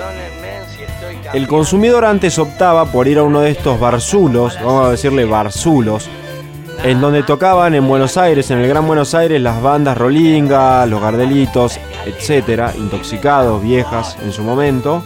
[1.34, 6.09] El consumidor antes optaba por ir a uno de estos barzulos, vamos a decirle barzulos,
[6.82, 11.03] en donde tocaban en Buenos Aires, en el Gran Buenos Aires, las bandas Rolinga, Los
[11.03, 15.05] Gardelitos, etcétera, intoxicados, viejas en su momento.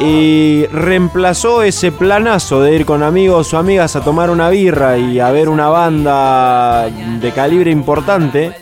[0.00, 5.18] Y reemplazó ese planazo de ir con amigos o amigas a tomar una birra y
[5.18, 6.88] a ver una banda
[7.20, 8.54] de calibre importante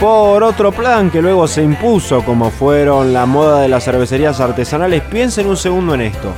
[0.00, 5.02] por otro plan que luego se impuso como fueron la moda de las cervecerías artesanales.
[5.02, 6.32] Piensen un segundo en esto.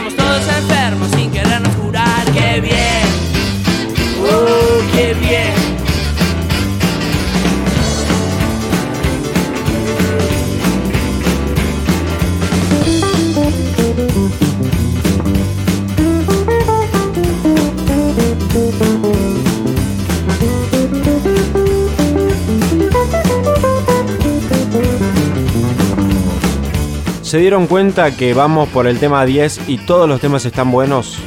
[27.31, 31.17] ¿Se dieron cuenta que vamos por el tema 10 y todos los temas están buenos?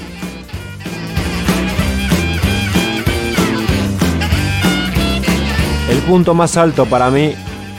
[5.88, 7.34] El punto más alto para mí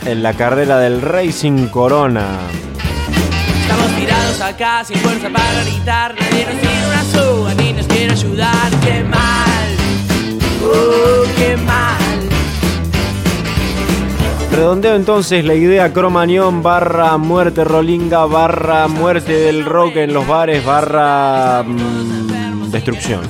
[0.08, 2.26] en la carrera del Racing Corona.
[3.62, 6.16] Estamos tirados acá sin fuerza para gritar.
[6.20, 8.72] Nadie nos tiene una soga ni nos quiere ayudar.
[8.84, 9.76] Qué mal.
[10.64, 12.05] Oh, qué mal.
[14.56, 20.64] Redondeo entonces la idea Cromañón barra muerte rolinga barra muerte del rock en los bares
[20.64, 23.22] barra mm, destrucción.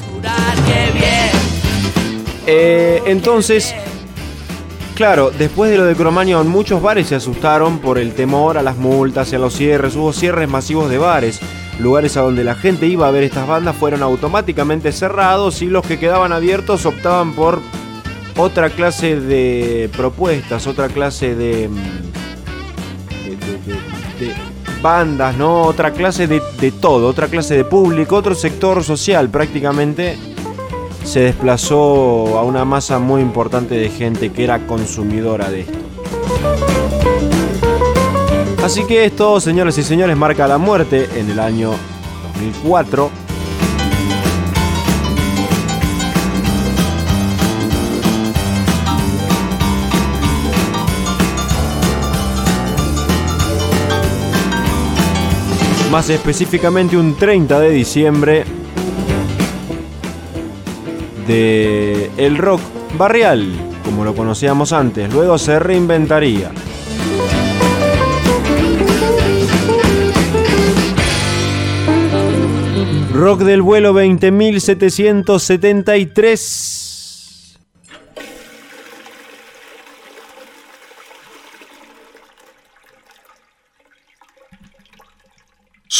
[2.45, 3.73] Eh, entonces,
[4.93, 8.77] claro, después de lo de Cromañón, muchos bares se asustaron por el temor a las
[8.77, 9.95] multas y a los cierres.
[9.95, 11.39] Hubo cierres masivos de bares.
[11.79, 15.85] Lugares a donde la gente iba a ver estas bandas fueron automáticamente cerrados y los
[15.87, 17.61] que quedaban abiertos optaban por
[18.37, 21.75] otra clase de propuestas, otra clase de, mm,
[23.23, 24.33] de- de- de- de
[24.81, 25.61] bandas, ¿no?
[25.63, 30.17] Otra clase de, de todo, otra clase de público, otro sector social prácticamente
[31.03, 35.77] se desplazó a una masa muy importante de gente que era consumidora de esto.
[38.63, 41.71] Así que esto, señores y señores, marca la muerte en el año
[42.33, 43.11] 2004
[55.95, 58.43] más específicamente un 30 de diciembre
[61.25, 62.59] de el rock
[62.97, 63.49] barrial,
[63.85, 66.51] como lo conocíamos antes, luego se reinventaría.
[73.13, 76.84] Rock del vuelo 20.773.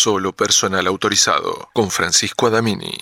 [0.06, 2.96] Solo personal autorizado con Francisco Adamini.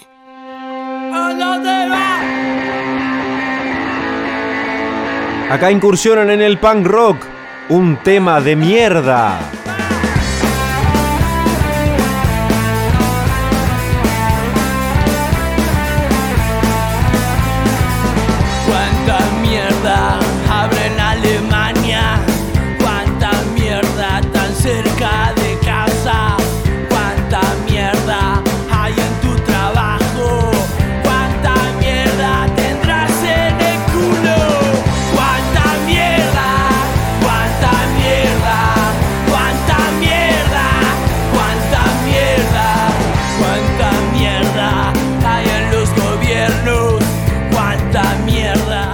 [5.49, 7.17] Acá incursionan en el punk rock,
[7.67, 9.37] un tema de mierda.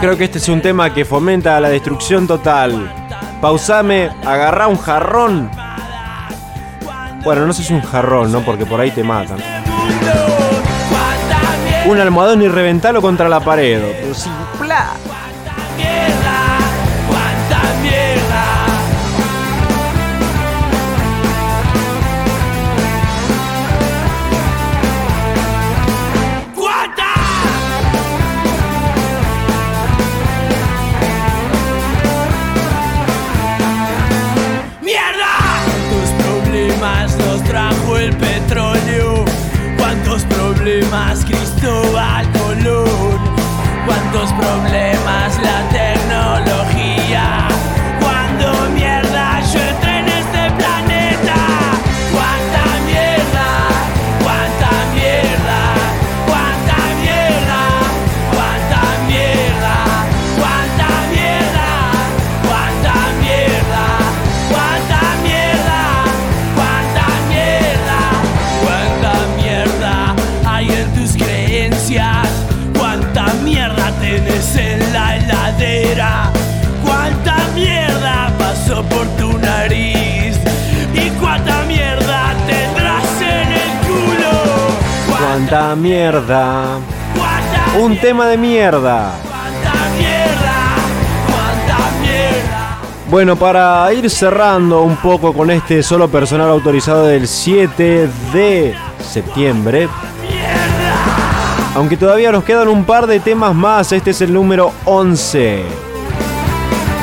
[0.09, 2.91] Creo que este es un tema que fomenta la destrucción total.
[3.39, 5.51] Pausame, agarrá un jarrón.
[7.23, 8.39] Bueno, no sé si un jarrón, ¿no?
[8.39, 9.37] Porque por ahí te matan.
[11.85, 13.83] Un almohadón y reventalo contra la pared.
[14.01, 14.31] Pero sí,
[40.69, 41.98] Problemas Cristo
[85.49, 86.77] ¡Cuánta mierda!
[87.17, 89.13] ¿Cuánta Un tema de mierda.
[89.23, 90.75] ¿Cuánta mierda?
[91.25, 92.77] ¿Cuánta mierda?
[93.09, 99.89] Bueno, para ir cerrando un poco con este solo personal autorizado del 7 de septiembre.
[101.73, 105.63] Aunque todavía nos quedan un par de temas más, este es el número 11.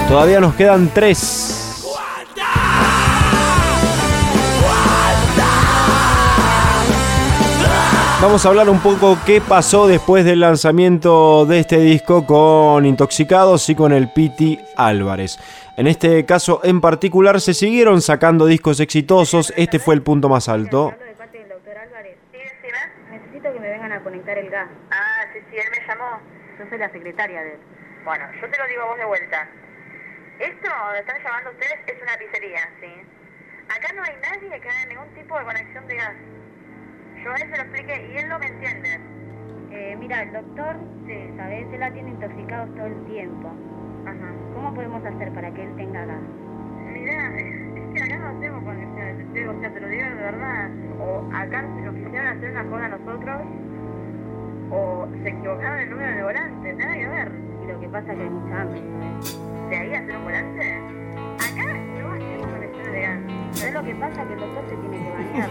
[0.09, 1.55] Todavía nos quedan tres.
[8.18, 13.68] Vamos a hablar un poco qué pasó después del lanzamiento de este disco con Intoxicados
[13.68, 15.38] y con el Piti Álvarez.
[15.76, 20.48] En este caso en particular se siguieron sacando discos exitosos, este fue el punto más
[20.48, 20.92] alto.
[20.92, 22.16] Hablo de parte del doctor Álvarez.
[22.32, 22.78] Sí, decime.
[23.10, 24.68] Necesito que me vengan a conectar el gas.
[24.90, 26.18] Ah, sí, sí, él me llamó.
[26.58, 27.60] Yo soy la secretaria de él.
[28.02, 29.46] Bueno, yo te lo digo a vos de vuelta.
[30.38, 32.88] Esto donde están llamando ustedes es una pizzería, ¿sí?
[33.68, 36.14] Acá no hay nadie que haga ningún tipo de conexión de gas.
[37.27, 39.01] Yo a él se lo expliqué y él no me entiende.
[39.72, 40.77] Eh, mira, el doctor,
[41.09, 41.29] sí.
[41.37, 41.66] ¿sabes?
[41.72, 43.51] Él la tiene intoxicados todo el tiempo.
[44.07, 44.33] Ajá.
[44.55, 46.20] ¿Cómo podemos hacer para que él tenga gas?
[46.93, 50.70] Mirá, es que acá no tengo conexiones, o sea, te lo digo de verdad.
[51.01, 53.43] O acá nos quisieron hacer una joda a nosotros,
[54.70, 57.33] o se equivocaron el número de volante, nada que ver.
[57.64, 58.83] Y lo que pasa es que hay mucha hambre.
[59.68, 60.74] ¿De ahí hacer un volante?
[61.43, 63.18] Acá no hacemos conexiones de gas.
[63.51, 64.24] ¿Sabes lo que pasa?
[64.29, 65.49] Que el doctor se tiene que bañar,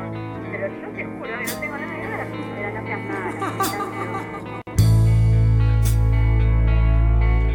[0.51, 2.27] Pero yo te juro que no tengo nada que ver.
[2.55, 3.29] Pero no seas mala.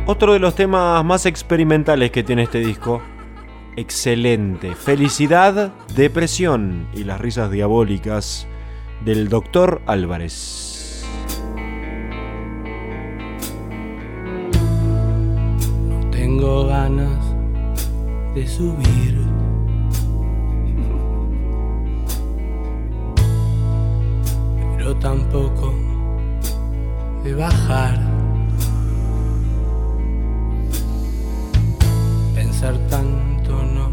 [0.06, 3.02] Otro de los temas más experimentales que tiene este disco.
[3.76, 4.74] Excelente.
[4.74, 8.48] Felicidad, depresión y las risas diabólicas
[9.04, 9.82] del Dr.
[9.86, 11.06] Álvarez.
[15.88, 17.34] No tengo ganas
[18.34, 19.27] de subir.
[25.00, 25.74] Tampoco
[27.24, 27.98] de bajar.
[32.34, 33.90] Pensar tanto no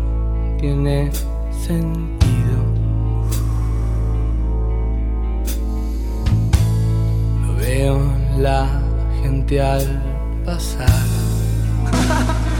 [0.60, 1.12] tiene
[1.66, 2.58] sentido.
[7.46, 8.82] Lo veo en la
[9.22, 10.02] gente al
[10.46, 10.90] pasar.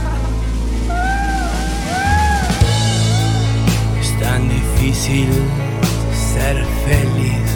[4.00, 5.28] Es tan difícil
[6.12, 7.55] ser feliz.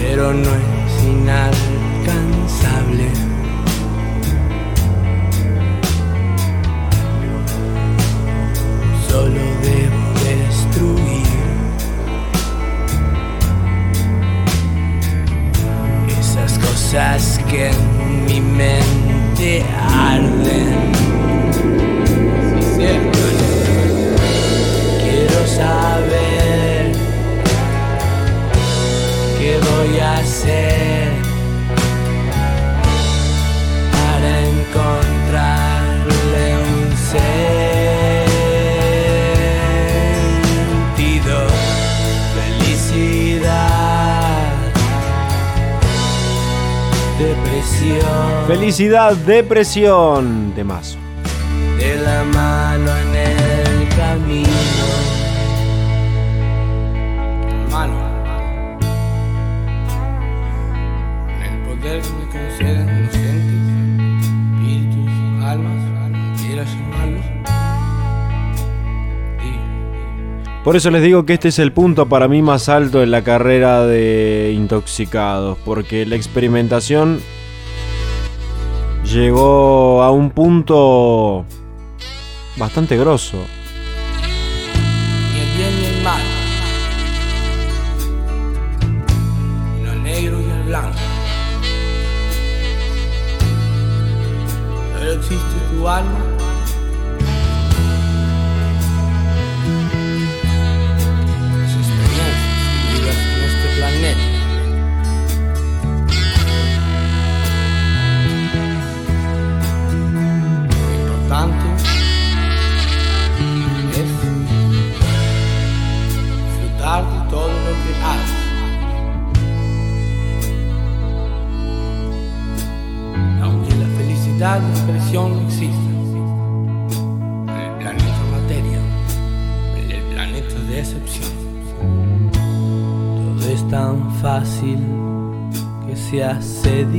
[0.00, 3.08] Pero no es inalcanzable.
[9.08, 11.26] Solo debo destruir
[16.20, 20.77] esas cosas que en mi mente arden.
[48.78, 50.54] Felicidad, depresión.
[50.54, 50.98] De mazo.
[51.80, 54.48] de la mano en el camino.
[61.34, 65.10] En el poder que me conceden inocentes, espíritus,
[65.44, 67.24] almas, quieras llamarlos.
[70.62, 73.22] Por eso les digo que este es el punto para mí más alto en la
[73.22, 77.18] carrera de Intoxicados, porque la experimentación
[79.12, 81.44] llegó a un punto
[82.56, 83.38] bastante grosso.
[85.34, 86.22] y el bien y el mal,
[89.84, 90.98] lo negro y el blanco.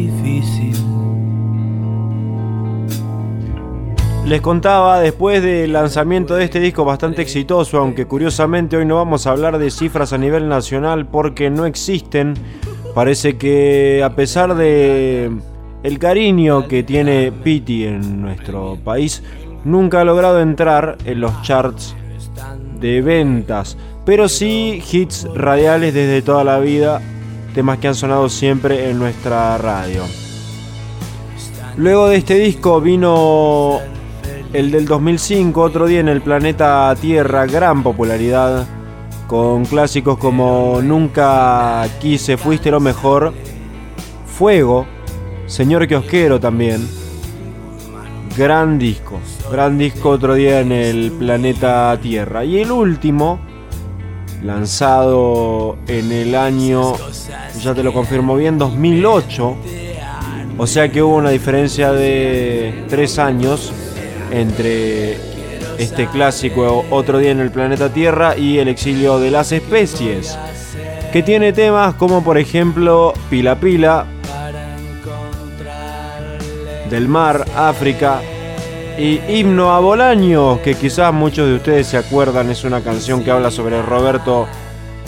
[0.08, 0.76] Difícil.
[4.26, 9.26] Les contaba después del lanzamiento de este disco bastante exitoso, aunque curiosamente hoy no vamos
[9.26, 12.36] a hablar de cifras a nivel nacional porque no existen.
[12.93, 15.32] Parece que a pesar de
[15.82, 19.24] el cariño que tiene Pity en nuestro país,
[19.64, 21.95] nunca ha logrado entrar en los charts
[22.80, 27.02] de ventas, pero sí hits radiales desde toda la vida,
[27.60, 30.05] temas que han sonado siempre en nuestra radio.
[31.76, 33.80] Luego de este disco vino
[34.53, 38.66] el del 2005, otro día en el planeta Tierra, gran popularidad,
[39.28, 43.34] con clásicos como Nunca quise, fuiste lo mejor,
[44.26, 44.86] Fuego,
[45.45, 46.88] Señor Kiosquero también.
[48.38, 49.20] Gran disco,
[49.51, 52.45] gran disco otro día en el planeta Tierra.
[52.45, 53.41] Y el último,
[54.43, 56.93] lanzado en el año,
[57.61, 59.55] ya te lo confirmo bien, 2008.
[60.57, 63.71] O sea que hubo una diferencia de tres años
[64.31, 65.17] entre
[65.77, 70.37] este clásico Otro día en el planeta Tierra y El exilio de las especies,
[71.13, 74.05] que tiene temas como por ejemplo Pila Pila,
[76.89, 78.21] Del Mar, África
[79.00, 83.32] y Himno a Bolaños, que quizás muchos de ustedes se acuerdan, es una canción que
[83.32, 84.45] habla sobre Roberto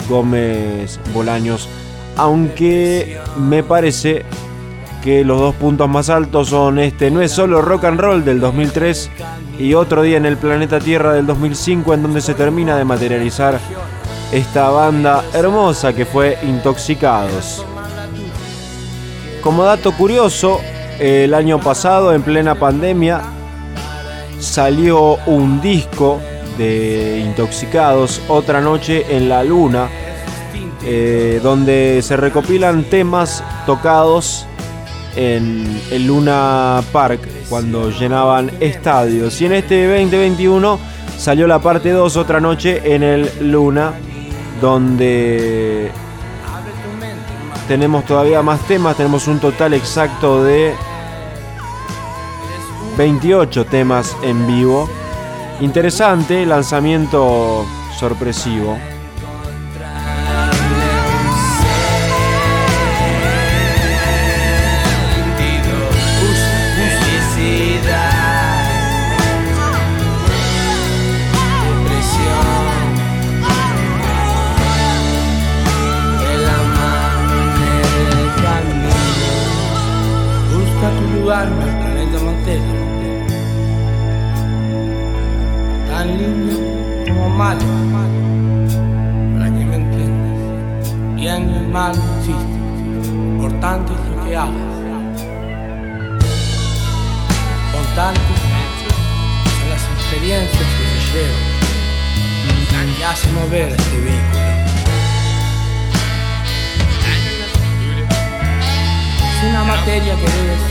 [0.08, 1.68] Gómez Bolaños,
[2.16, 4.24] aunque me parece
[5.04, 8.38] que los dos puntos más altos son este No es solo rock and roll del
[8.40, 9.10] 2003
[9.58, 13.58] y Otro día en el planeta Tierra del 2005 en donde se termina de materializar
[14.30, 17.66] esta banda hermosa que fue Intoxicados.
[19.42, 20.60] como dato curioso,
[20.98, 23.20] el año pasado, en plena pandemia,
[24.42, 26.20] salió un disco
[26.58, 29.88] de Intoxicados, Otra Noche en la Luna,
[30.84, 34.46] eh, donde se recopilan temas tocados
[35.14, 39.40] en el Luna Park cuando llenaban estadios.
[39.40, 40.78] Y en este 2021
[41.16, 43.92] salió la parte 2 otra noche en el Luna,
[44.60, 45.92] donde
[47.68, 50.74] tenemos todavía más temas, tenemos un total exacto de
[52.96, 54.88] 28 temas en vivo.
[55.60, 57.64] Interesante, lanzamiento
[57.98, 58.78] sorpresivo.
[93.62, 94.50] Importante lo que hagas.
[97.72, 98.38] Constantes
[99.54, 104.42] son las experiencias que se llevan y hacen mover este vehículo.
[109.22, 110.62] Es una materia que debes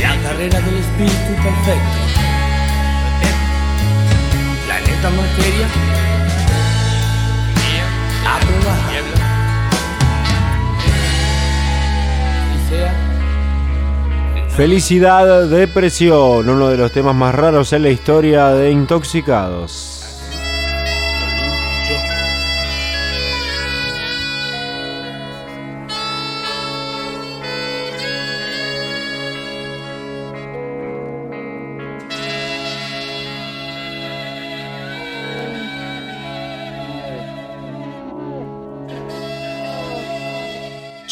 [0.00, 1.98] la carrera del espíritu perfecto.
[4.66, 6.23] Planeta materia.
[14.56, 19.93] Felicidad, depresión, uno de los temas más raros en la historia de Intoxicados.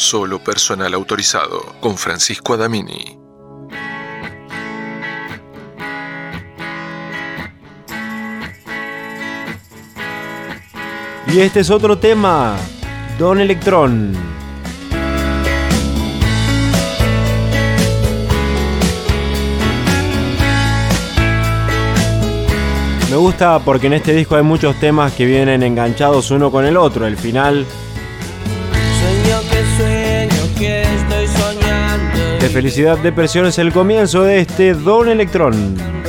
[0.05, 3.17] Solo personal autorizado con Francisco Adamini.
[11.31, 12.57] Y este es otro tema,
[13.17, 14.11] Don Electrón.
[23.09, 26.75] Me gusta porque en este disco hay muchos temas que vienen enganchados uno con el
[26.75, 27.07] otro.
[27.07, 27.65] El final
[32.43, 36.02] de Felicidad Depresión es el comienzo de este Don Electrón.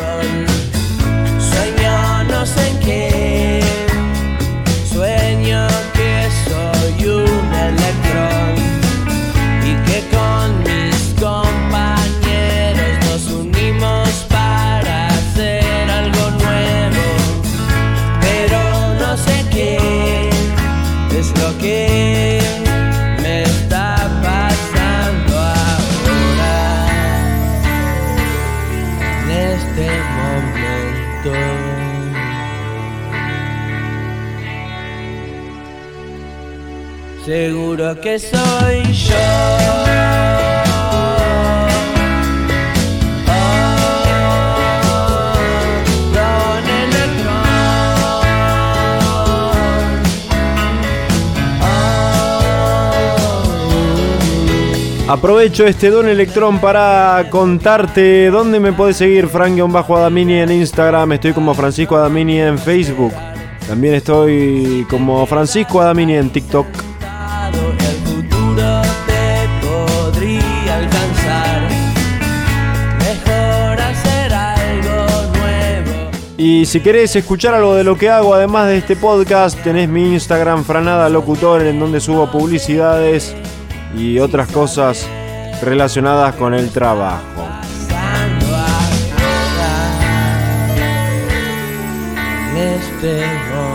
[38.05, 39.15] Que soy yo.
[55.07, 55.11] Oh.
[55.11, 61.33] Aprovecho este Don Electrón para contarte dónde me puedes seguir, Frank-Bajo Adamini en Instagram, estoy
[61.33, 63.15] como Francisco Adamini en Facebook,
[63.67, 66.94] también estoy como Francisco Adamini en TikTok.
[67.79, 71.63] El futuro te podría alcanzar.
[72.99, 76.11] Mejor hacer algo nuevo.
[76.37, 80.13] Y si querés escuchar algo de lo que hago, además de este podcast, tenés mi
[80.15, 83.35] Instagram Franada Locutor, en donde subo publicidades
[83.97, 85.09] y otras cosas
[85.63, 87.23] relacionadas con el trabajo.
[87.89, 88.45] Pasando.
[92.57, 93.74] En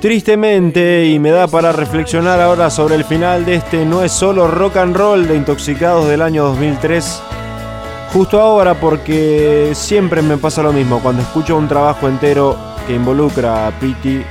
[0.00, 4.46] Tristemente, y me da para reflexionar ahora sobre el final de este No es solo
[4.46, 7.22] rock and roll de Intoxicados del año 2003.
[8.12, 13.66] Justo ahora porque siempre me pasa lo mismo, cuando escucho un trabajo entero que involucra
[13.66, 14.22] a Pity,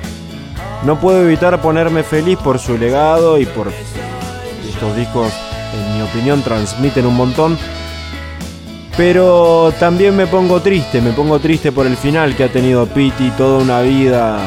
[0.85, 5.33] no puedo evitar ponerme feliz por su legado y por estos discos,
[5.73, 7.57] en mi opinión, transmiten un montón.
[8.95, 13.31] Pero también me pongo triste, me pongo triste por el final que ha tenido Piti,
[13.31, 14.37] toda una vida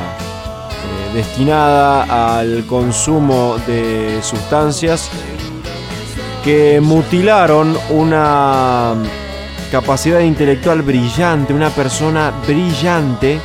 [1.14, 5.10] destinada al consumo de sustancias
[6.44, 8.94] que mutilaron una
[9.70, 13.38] capacidad intelectual brillante, una persona brillante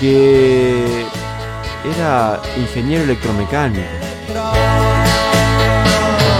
[0.00, 1.04] que
[1.96, 3.86] era ingeniero electromecánico.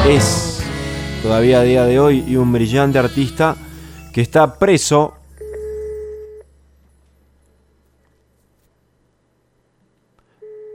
[0.08, 0.62] Es
[1.22, 3.56] todavía a día de hoy y un brillante artista
[4.12, 5.14] que está preso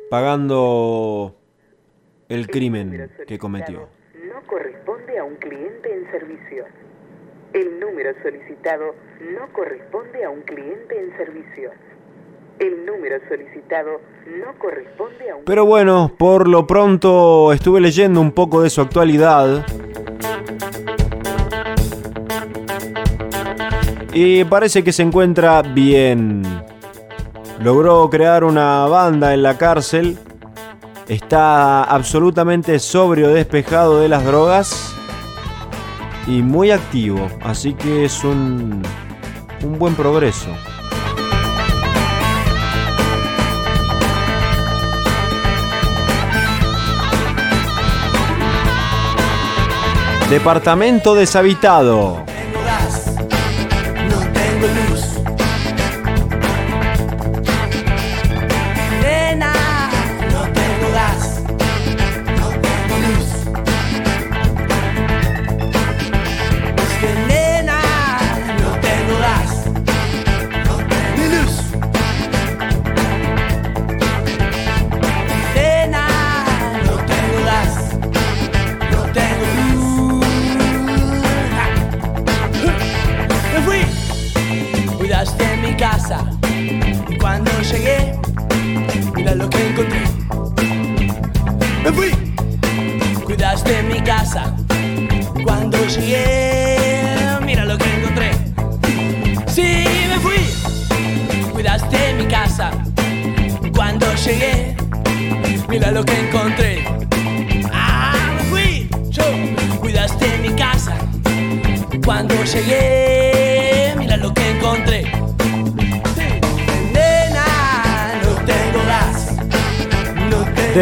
[0.09, 1.35] pagando
[2.29, 3.89] el crimen que cometió.
[4.33, 6.65] No corresponde a un cliente en servicio.
[7.53, 11.71] El número solicitado no corresponde a un cliente en servicio.
[12.59, 15.45] El número solicitado no corresponde a un...
[15.45, 19.65] Pero bueno, por lo pronto estuve leyendo un poco de su actualidad.
[24.13, 26.41] Y parece que se encuentra bien.
[27.59, 30.19] Logró crear una banda en la cárcel.
[31.07, 34.93] Está absolutamente sobrio, despejado de las drogas.
[36.27, 37.27] Y muy activo.
[37.41, 38.83] Así que es un,
[39.63, 40.49] un buen progreso.
[50.29, 52.26] Departamento deshabitado.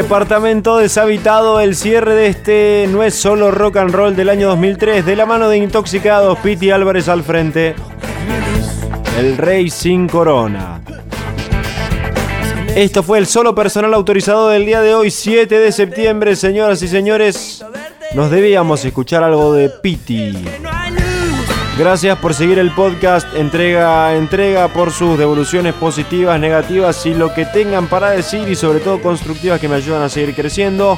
[0.06, 5.04] Departamento deshabitado, el cierre de este no es solo rock and roll del año 2003,
[5.04, 7.74] de la mano de Intoxicados, Piti Álvarez al frente,
[9.18, 10.80] el rey sin corona.
[12.76, 16.88] Esto fue el solo personal autorizado del día de hoy, 7 de septiembre, señoras y
[16.88, 17.66] señores.
[18.14, 20.46] Nos debíamos escuchar algo de Piti.
[21.78, 27.34] Gracias por seguir el podcast entrega a entrega, por sus devoluciones positivas, negativas y lo
[27.34, 30.98] que tengan para decir y sobre todo constructivas que me ayudan a seguir creciendo.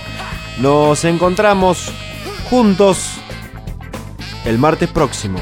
[0.59, 1.91] Nos encontramos
[2.49, 3.13] juntos
[4.45, 5.39] el martes próximo.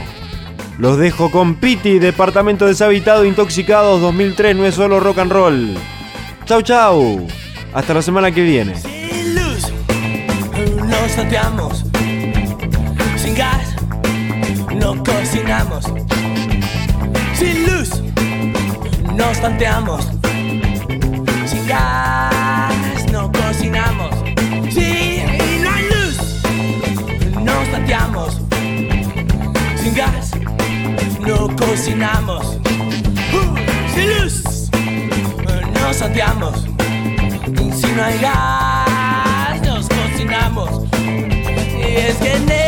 [0.78, 5.78] Los dejo con Piti, Departamento Deshabitado Intoxicados 2003, no es solo rock and roll.
[6.46, 7.28] Chau chau.
[7.74, 8.76] Hasta la semana que viene.
[8.78, 9.74] Sin luz,
[11.56, 11.86] nos.
[13.18, 13.76] Sin gas,
[14.76, 15.04] no
[17.34, 17.90] Sin luz,
[19.16, 20.08] nos tanteamos.
[21.46, 22.72] Sin gas,
[23.12, 24.12] no cocinamos.
[24.76, 25.24] Y
[25.64, 26.44] no luz,
[27.42, 28.42] nos tanteamos.
[29.82, 30.32] Sin gas,
[31.20, 32.58] no cocinamos.
[33.34, 33.56] Uh,
[33.94, 34.70] sin luz,
[35.74, 36.66] nos tanteamos.
[37.48, 40.84] Y si no hay gas, nos cocinamos.
[41.00, 42.65] Y es que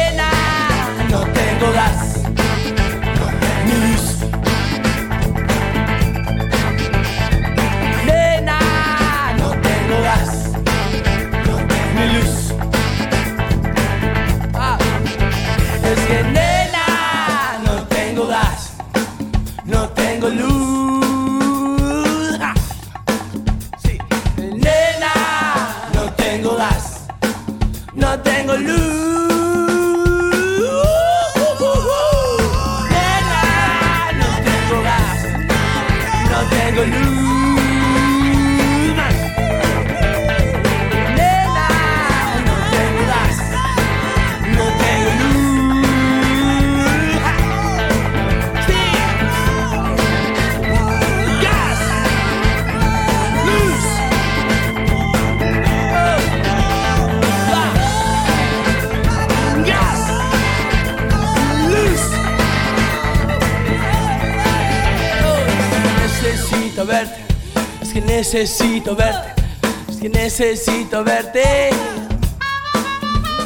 [68.18, 69.44] necesito verte,
[69.88, 71.70] es que necesito verte.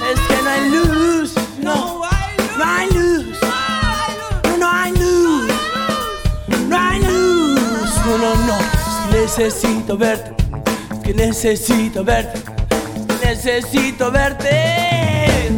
[0.10, 2.02] Es que no hay luz, no,
[2.58, 3.38] no hay luz,
[4.58, 5.52] no, hay luz,
[6.70, 8.58] no hay luz, no, no, no.
[8.60, 10.36] Es que necesito verte,
[10.94, 12.40] es que necesito verte,
[13.26, 15.52] necesito verte.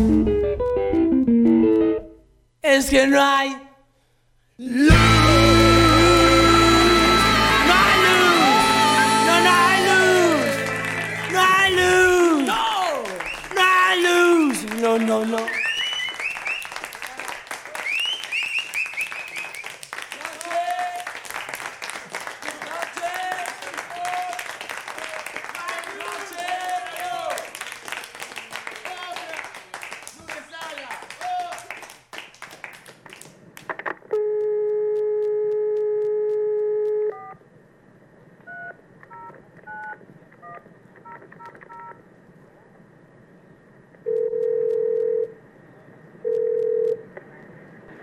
[2.64, 3.58] Es que no hay
[4.58, 5.53] luz.
[14.94, 15.64] No, no, no.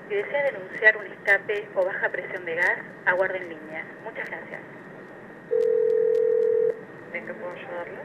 [0.08, 3.86] Si desea denunciar un escape o baja presión de gas, aguarde en línea.
[4.02, 4.60] Muchas gracias.
[7.12, 8.00] ¿En qué puedo ayudarlo?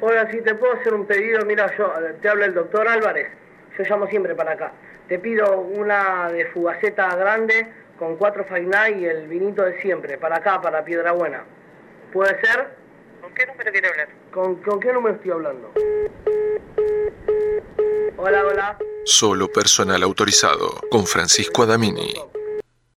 [0.00, 3.28] Hola, si te puedo hacer un pedido, mira, yo te habla el doctor Álvarez.
[3.76, 4.72] Yo llamo siempre para acá.
[5.08, 7.66] Te pido una de fugaceta grande
[7.98, 11.44] con cuatro fainá y el vinito de siempre, para acá, para Piedra Buena.
[12.12, 12.68] ¿Puede ser?
[13.20, 14.08] ¿Con qué número quiere hablar?
[14.32, 15.72] ¿Con, con qué número estoy hablando?
[18.16, 18.78] Hola, hola.
[19.04, 22.12] Solo personal autorizado con Francisco Adamini.